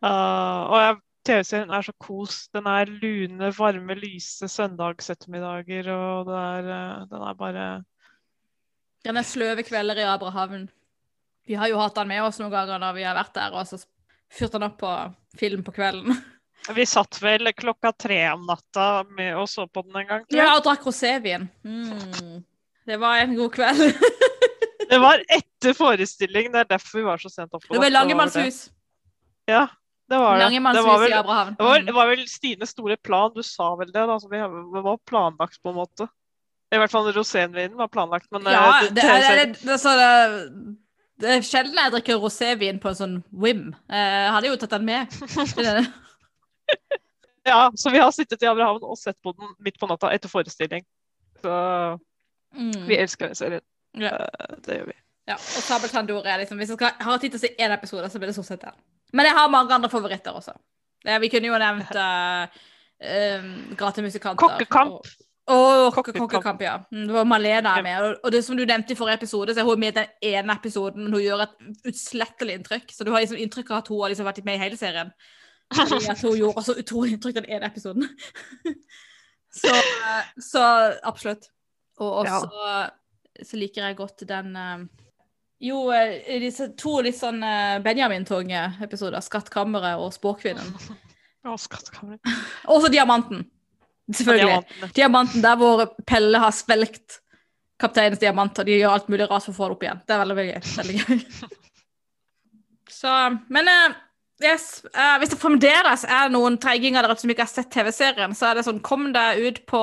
Ah, 0.04 0.66
og 0.68 0.76
jeg- 0.76 0.98
TV-serien 1.24 1.70
er 1.70 1.84
så 1.86 1.92
kos. 2.00 2.48
Den 2.52 2.66
er 2.66 2.84
lune, 2.84 3.48
varme, 3.56 3.94
lyse 3.96 4.48
søndagsettermiddager, 4.48 5.88
og 5.92 6.26
det 6.28 6.36
er, 6.36 6.68
eh, 6.74 7.06
den 7.08 7.22
er 7.22 7.34
bare 7.34 7.84
Den 9.04 9.16
er 9.16 9.22
sløve 9.22 9.62
kvelder 9.62 9.96
i 9.96 10.04
Abrahavn. 10.14 10.68
Vi 11.46 11.54
har 11.54 11.68
jo 11.68 11.78
hatt 11.80 11.96
han 11.96 12.08
med 12.08 12.20
oss 12.20 12.38
noen 12.38 12.50
ganger 12.52 12.78
når 12.78 12.92
vi 12.98 13.02
har 13.02 13.16
vært 13.16 13.34
der, 13.34 13.52
og 13.56 13.66
så 13.66 13.80
fyrte 14.28 14.58
han 14.60 14.68
opp 14.68 14.78
på 14.78 14.92
film 15.38 15.64
på 15.64 15.72
kvelden. 15.72 16.12
Vi 16.68 16.84
satt 16.86 17.16
vel 17.22 17.48
klokka 17.56 17.92
tre 17.98 18.18
om 18.34 18.44
natta 18.46 19.04
med 19.16 19.34
og 19.40 19.48
så 19.48 19.64
på 19.66 19.82
den 19.86 19.96
en 20.02 20.06
gang. 20.06 20.24
Ja, 20.28 20.52
og 20.56 20.62
drakk 20.64 20.84
rosévin. 20.86 21.48
Mm. 21.64 22.44
Det 22.86 22.96
var 23.00 23.16
en 23.24 23.34
god 23.38 23.52
kveld. 23.54 23.94
Det 24.90 24.98
var 24.98 25.20
etter 25.30 25.74
forestilling, 25.78 26.48
det 26.50 26.58
er 26.64 26.68
derfor 26.72 26.98
vi 26.98 27.02
var 27.06 27.20
så 27.22 27.28
sent 27.30 27.52
oppe. 27.54 27.68
Det 27.70 27.78
var 27.78 27.90
Langemannshus. 27.94 28.56
Ja, 29.46 29.68
det 30.10 30.18
var 30.18 30.40
det. 30.40 30.48
Det 30.50 30.82
var 30.82 30.98
vel, 30.98 31.12
det 31.12 31.22
var, 31.62 31.76
Mm. 31.78 31.86
det 31.86 31.94
var 31.94 32.08
vel 32.10 32.24
Stines 32.28 32.70
store 32.74 32.96
plan, 32.96 33.30
du 33.34 33.42
sa 33.46 33.68
vel 33.78 33.92
det? 33.92 34.02
da, 34.10 34.16
som 34.18 34.30
vi 34.32 34.40
det 34.40 34.82
var 34.82 34.98
planlagt 35.06 35.60
på 35.62 35.70
en 35.70 35.76
måte. 35.78 36.08
I 36.74 36.78
hvert 36.82 36.90
fall 36.90 37.06
rosévinen 37.14 37.76
var 37.78 37.86
planlagt, 37.88 38.26
men 38.34 38.46
eh, 38.46 38.52
Ja, 38.52 38.80
det- 38.82 38.94
det 38.96 39.02
TV-serien- 39.06 39.54
det, 39.62 39.78
det, 39.78 39.94
det, 40.00 40.76
det 41.22 41.30
er 41.36 41.42
sjelden 41.46 41.78
jeg 41.84 41.92
drikker 41.94 42.18
rosévin 42.26 42.80
på 42.82 42.88
en 42.90 42.98
sånn 42.98 43.16
whim. 43.30 43.68
Eh, 43.88 43.96
Jeg 44.26 44.32
hadde 44.34 44.46
jo 44.50 44.56
tatt 44.56 44.70
den 44.74 44.84
med. 44.90 45.06
Ja, 47.46 47.70
så 47.74 47.90
vi 47.90 47.98
har 47.98 48.10
sittet 48.12 48.42
i 48.42 48.46
Abrahavn 48.46 48.82
og 48.84 48.98
sett 49.00 49.16
på 49.24 49.32
den 49.32 49.54
midt 49.64 49.78
på 49.80 49.88
natta 49.88 50.10
etter 50.12 50.28
forestilling. 50.28 50.84
Så 51.42 51.98
Mm. 52.52 52.86
vi 52.88 52.96
elsker 52.98 53.26
den 53.30 53.34
serien. 53.38 53.62
Ja. 53.94 54.10
Eh, 54.10 54.56
Det 54.66 54.76
gjør 54.80 54.86
vi. 54.90 54.96
Ja, 55.28 55.34
og 55.34 55.62
Sabeltanndor 55.62 56.26
er 56.26 56.38
liksom 56.42 56.58
Hvis 56.58 56.68
jeg 56.68 56.76
skal, 56.78 56.90
har 57.00 57.18
tid 57.18 57.30
til 57.30 57.38
å 57.38 57.40
se 57.40 57.54
én 57.58 57.72
episode, 57.72 58.10
så 58.10 58.18
blir 58.18 58.26
det 58.26 58.34
stort 58.34 58.46
sett 58.46 58.60
den. 58.60 58.74
Men 59.12 59.26
jeg 59.26 59.34
har 59.34 59.48
mange 59.48 59.72
andre 59.72 59.88
favoritter 59.88 60.32
også. 60.34 60.52
Vi 61.04 61.28
kunne 61.28 61.46
jo 61.46 61.58
nevnt 61.58 61.94
uh, 61.96 62.46
um, 63.38 63.76
Gratemusikanter. 63.76 64.36
Kokkekamp. 64.48 64.90
og- 64.90 65.06
Og 65.48 65.92
Kokkekamp. 65.94 66.30
kokkekamp, 66.30 66.60
ja. 66.62 66.76
Mm, 66.92 67.06
Det 67.06 67.14
var 67.14 67.24
Malena 67.24 67.78
er 67.78 67.82
med. 67.82 68.02
Og- 68.02 68.16
Og 68.24 68.32
det 68.32 68.44
som 68.44 68.56
du 68.56 68.64
nevnte 68.66 68.90
i 68.92 68.94
forrige 68.96 69.14
episode, 69.22 69.54
så 69.54 69.60
er 69.60 69.64
hun 69.64 69.80
med 69.80 69.96
i 69.96 70.00
den 70.00 70.08
ene 70.22 70.52
episoden, 70.52 71.04
men 71.04 71.12
hun 71.12 71.22
gjør 71.22 71.42
et 71.42 71.84
utslettelig 71.86 72.54
inntrykk. 72.58 72.90
Så 72.92 73.04
du 73.04 73.10
har 73.12 73.20
liksom 73.20 73.38
inntrykk 73.38 73.70
av 73.70 73.78
at 73.78 73.88
hun 73.88 74.00
har 74.02 74.08
liksom 74.10 74.26
vært 74.26 74.44
med 74.44 74.54
i 74.54 74.58
hele 74.58 74.76
serien. 74.76 75.12
Fordi 75.74 76.00
at 76.12 76.22
hun 76.26 76.38
gjorde 76.38 76.64
så 76.66 76.76
utrolig 76.78 77.14
inntrykk 77.14 77.40
den 77.40 77.50
ene 77.56 77.70
episoden. 77.70 78.08
så, 79.60 79.74
eh, 79.74 80.32
så 80.42 80.64
absolutt. 81.06 81.50
Og 82.00 82.22
også 82.24 82.90
så 83.46 83.60
liker 83.60 83.86
jeg 83.86 83.98
godt 83.98 84.24
den 84.28 84.56
eh, 84.56 84.82
Jo, 85.70 85.84
eh, 85.94 86.40
disse 86.42 86.70
to 86.80 86.98
litt 87.04 87.18
sånn 87.18 87.42
eh, 87.44 87.78
Benjamin-tunge 87.84 88.64
episoder. 88.84 89.20
'Skattkammeret' 89.20 90.00
og 90.00 90.12
'Spåkvinnen'. 90.14 90.74
Å, 91.48 91.56
skattkammer. 91.56 92.20
Og 92.68 92.84
så 92.84 92.92
'Diamanten'. 92.92 93.46
Selvfølgelig. 94.10 94.46
Diamanten. 94.50 94.94
Diamanten 94.96 95.44
der 95.44 95.58
hvor 95.60 95.84
Pelle 96.08 96.40
har 96.42 96.52
svelgt 96.52 97.20
kapteinens 97.80 98.20
diamant, 98.20 98.58
og 98.58 98.66
de 98.66 98.76
gjør 98.76 98.96
alt 98.96 99.08
mulig 99.08 99.28
rart 99.30 99.46
for 99.46 99.54
å 99.54 99.56
få 99.56 99.68
det 99.68 99.76
opp 99.76 99.84
igjen. 99.86 100.00
Det 100.04 100.12
er 100.12 100.20
veldig, 100.20 100.36
veldig 100.36 100.52
gøy. 100.52 100.72
Veldig 100.80 100.96
gøy. 100.98 101.60
Så, 102.90 103.12
men 103.54 103.70
eh, 103.70 103.94
yes, 104.44 104.82
Uh, 104.90 105.16
hvis 105.20 105.32
det 105.32 105.40
fremdeles 105.40 106.04
er 106.08 106.30
noen 106.32 106.56
treiginger 106.60 107.04
der 107.04 107.14
ute 107.14 107.24
som 107.24 107.32
ikke 107.32 107.44
har 107.46 107.52
sett 107.52 107.72
TV-serien, 107.72 108.34
så 108.36 108.50
er 108.50 108.58
det 108.58 108.66
sånn, 108.66 108.80
kom 108.84 109.10
deg 109.14 109.42
ut 109.44 109.60
på 109.70 109.82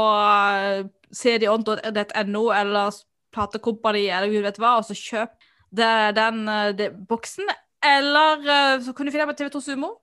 cdon.no 1.16 2.44
eller 2.56 2.98
platekompani 3.36 4.08
eller 4.10 4.32
gud 4.32 4.46
vet 4.46 4.60
hva, 4.62 4.78
og 4.80 4.88
så 4.88 4.98
kjøp 4.98 5.36
det, 5.78 5.94
den 6.18 6.48
eh, 6.48 6.74
det, 6.78 6.92
boksen. 7.10 7.50
Eller 7.86 8.44
eh, 8.44 8.82
så 8.84 8.94
kan 8.94 9.08
du 9.08 9.14
finne 9.14 9.28
den 9.28 9.34
på 9.34 9.40
TV2 9.42 9.64
Sumo 9.64 9.94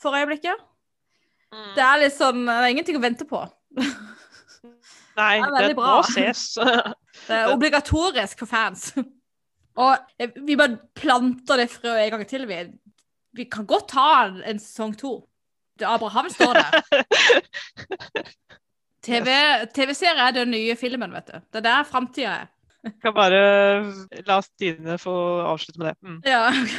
for 0.00 0.16
øyeblikket. 0.18 0.60
Mm. 1.54 1.70
Det 1.76 1.84
er 1.86 2.00
litt 2.02 2.16
sånn, 2.16 2.44
det 2.48 2.56
er 2.58 2.72
ingenting 2.74 2.98
å 2.98 3.04
vente 3.04 3.26
på. 3.28 3.42
Nei, 5.18 5.34
det 5.38 5.68
det 5.70 5.76
bra. 5.78 6.00
må 6.00 6.06
ses. 6.10 6.54
Det 7.24 7.36
er 7.38 7.52
obligatorisk 7.54 8.40
for 8.42 8.50
fans. 8.50 8.88
Og 9.84 10.18
eh, 10.18 10.34
vi 10.44 10.56
bare 10.58 10.80
planter 10.98 11.62
det 11.62 11.68
frøet 11.70 12.02
en 12.02 12.16
gang 12.16 12.24
til. 12.28 12.42
Vi, 12.50 12.58
vi 13.34 13.44
kan 13.50 13.66
godt 13.66 13.88
ta 13.94 14.08
en, 14.26 14.60
sesong 14.62 14.94
to. 14.98 15.14
Abraham 15.82 16.28
står 16.30 16.54
der. 16.54 16.74
TV 19.04 19.28
TV-serie 19.74 20.28
er 20.28 20.36
den 20.36 20.52
nye 20.54 20.76
filmen, 20.80 21.12
vet 21.12 21.28
du. 21.28 21.40
Det 21.52 21.60
er 21.60 21.66
der 21.66 21.88
framtida 21.88 22.36
er. 22.44 22.50
Kan 23.02 23.14
bare 23.16 23.40
la 24.28 24.38
Stine 24.44 24.96
få 25.00 25.14
avslutte 25.44 25.80
med 25.80 25.90
det. 25.90 25.96
Mm. 26.04 26.18
Ja, 26.28 26.48
ok. 26.48 26.72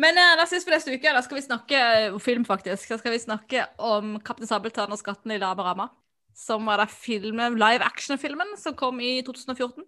Men 0.00 0.18
eh, 0.18 0.36
da 0.38 0.46
ses 0.48 0.64
vi 0.66 0.72
neste 0.72 0.94
uke. 0.94 1.14
Da 1.14 1.22
skal 1.24 1.38
vi 1.38 1.44
snakke 1.44 1.80
om 2.14 2.20
film, 2.22 2.44
faktisk. 2.48 2.94
Da 2.94 2.98
skal 3.00 3.14
vi 3.14 3.22
snakke 3.22 3.66
om 3.78 4.16
'Kaptein 4.22 4.48
Sabeltann 4.48 4.94
og 4.94 5.00
skatten 5.00 5.34
i 5.34 5.40
Laberama'. 5.42 5.90
Som 6.34 6.66
var 6.66 6.80
da 6.80 6.86
filmen, 6.88 7.58
live 7.60 7.84
action-filmen 7.84 8.56
som 8.56 8.74
kom 8.74 9.00
i 9.04 9.18
2014. 9.26 9.84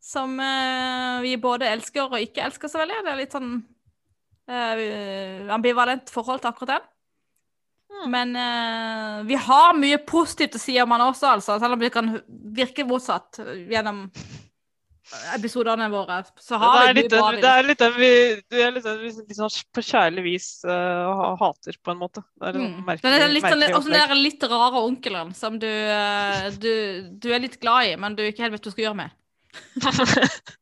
Som 0.00 0.40
eh, 0.40 1.20
vi 1.26 1.34
både 1.36 1.68
elsker 1.68 2.08
og 2.08 2.20
ikke 2.20 2.46
elsker 2.46 2.72
så 2.72 2.80
veldig. 2.80 3.02
Det 3.04 3.12
er 3.12 3.20
litt 3.20 3.36
sånn 3.36 3.52
eh, 4.50 5.54
ambivalent 5.54 6.10
forhold 6.12 6.42
til 6.42 6.50
akkurat 6.50 6.76
den. 6.76 6.88
Mm. 7.90 8.04
Men 8.10 8.36
uh, 8.36 9.22
vi 9.26 9.34
har 9.34 9.74
mye 9.76 9.98
positivt 10.06 10.54
å 10.56 10.60
si 10.62 10.76
om 10.80 10.92
han 10.94 11.08
også, 11.08 11.34
altså. 11.36 11.58
Selv 11.60 11.76
om 11.76 11.82
det 11.82 11.90
kan 11.94 12.12
virke 12.54 12.86
motsatt 12.88 13.40
gjennom 13.70 14.06
episodene 15.34 15.88
våre. 15.90 16.20
Så 16.38 16.54
Det 16.54 16.60
har 16.62 16.88
er 16.88 16.94
vi 16.94 17.02
litt 17.02 17.12
bra 17.12 17.30
vi 17.34 17.40
det 17.42 17.50
er 17.50 17.66
litt 17.66 17.80
den 17.82 17.94
vi 17.96 18.10
det 18.52 18.62
er 18.62 18.74
litt, 18.76 18.86
vi 19.00 19.10
litt 19.10 19.36
sånn 19.40 19.56
på 19.74 19.82
kjærlig 19.82 20.22
vis 20.26 20.48
uh, 20.68 21.34
hater, 21.40 21.78
på 21.82 21.94
en 21.94 22.00
måte. 22.02 22.22
Det 22.38 22.52
er 22.52 22.60
Mm. 22.60 22.84
merkelig, 22.86 23.02
Den 23.02 23.22
er 23.22 23.32
litt, 23.34 23.48
sånn, 23.48 23.74
også 23.80 23.90
den 23.90 24.22
litt 24.22 24.42
rare 24.54 24.84
onkelen 24.86 25.34
som 25.34 25.58
du, 25.58 25.66
uh, 25.66 26.50
du, 26.62 26.72
du 27.18 27.32
er 27.34 27.42
litt 27.42 27.58
glad 27.60 27.90
i, 27.90 27.96
men 27.96 28.14
du 28.14 28.22
ikke 28.22 28.46
helt 28.46 28.54
vet 28.54 28.62
hva 28.62 28.70
du 28.70 28.76
skal 28.76 28.86
gjøre 28.88 29.00
med. 29.02 29.10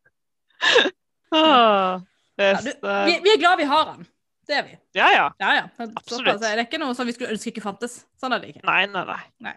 Ah, 1.29 2.01
Ja, 2.39 2.61
du, 2.63 2.71
eh, 2.71 3.05
vi, 3.09 3.17
vi 3.25 3.35
er 3.35 3.41
glad 3.43 3.59
vi 3.61 3.67
har 3.69 3.93
han. 3.93 4.07
Det 4.49 4.57
er 4.57 4.65
vi. 4.65 4.77
ja, 4.97 5.09
ja. 5.13 5.25
Ja, 5.43 5.49
ja. 5.59 5.65
Absolutt. 5.85 6.41
Det 6.41 6.51
er 6.55 6.63
ikke 6.63 6.81
noe 6.81 6.95
som 6.97 7.09
vi 7.09 7.13
skulle 7.13 7.35
ønske 7.35 7.51
ikke 7.53 7.65
fantes. 7.65 7.99
Sånn 8.21 8.33
er 8.33 8.41
det 8.41 8.55
ikke. 8.55 8.65
Nei, 8.65 8.87
nei, 8.89 9.19
nei. 9.45 9.57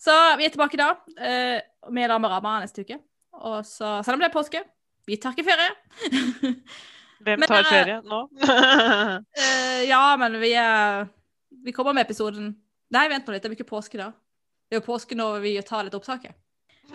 Så 0.00 0.14
vi 0.40 0.48
er 0.48 0.52
tilbake 0.52 0.80
da, 0.80 0.88
eh, 1.22 1.60
med 1.94 2.10
Lamarama 2.10 2.58
neste 2.64 2.82
uke. 2.82 2.98
Og 3.44 3.60
så, 3.66 4.00
selv 4.04 4.16
om 4.16 4.24
det 4.24 4.28
er 4.28 4.34
påske, 4.34 4.64
vi 5.06 5.20
tar 5.20 5.36
ikke 5.36 5.46
ferie. 5.46 5.70
Hvem 7.24 7.46
tar 7.46 7.62
eh, 7.62 7.70
ferie 7.70 8.00
nå? 8.04 8.20
Eh, 9.44 9.84
ja, 9.88 10.02
men 10.20 10.36
vi 10.42 10.52
er 10.58 11.06
Vi 11.64 11.72
kommer 11.72 11.94
med 11.96 12.04
episoden 12.04 12.52
Nei, 12.94 13.08
vent 13.10 13.26
nå 13.26 13.34
litt, 13.34 13.42
det 13.42 13.50
blir 13.50 13.58
ikke 13.58 13.70
påske 13.72 13.98
da. 13.98 14.10
Det 14.68 14.76
er 14.76 14.82
jo 14.82 14.86
påske 14.86 15.16
når 15.18 15.40
vi 15.42 15.54
tar 15.66 15.86
litt 15.86 15.96
opptaket. 15.96 16.36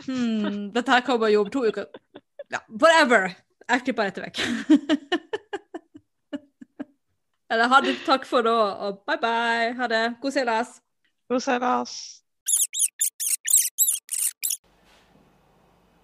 Hmm, 0.06 0.70
dette 0.76 0.94
her 0.94 1.04
kommer 1.04 1.32
jo 1.34 1.42
om 1.44 1.50
to 1.52 1.66
uker. 1.66 1.90
Ja, 2.54 2.62
whatever. 2.70 3.34
Jeg 3.70 3.82
klipper 3.86 4.04
dette 4.10 4.22
vekk. 4.22 4.40
Eller 7.52 7.68
ha 7.70 7.82
det, 7.82 7.96
takk 8.06 8.26
for 8.30 8.42
nå, 8.46 8.54
og 8.54 9.04
bye 9.10 9.18
bye. 9.22 9.74
Ha 9.78 9.88
det. 9.90 10.16
God 10.22 10.32
seilas. 10.34 10.68
God 11.30 11.40
seilas. 11.46 12.24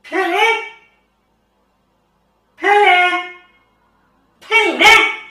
Pelle! 0.06 0.48
Pelle! 2.58 2.98
Pelle! 4.42 5.25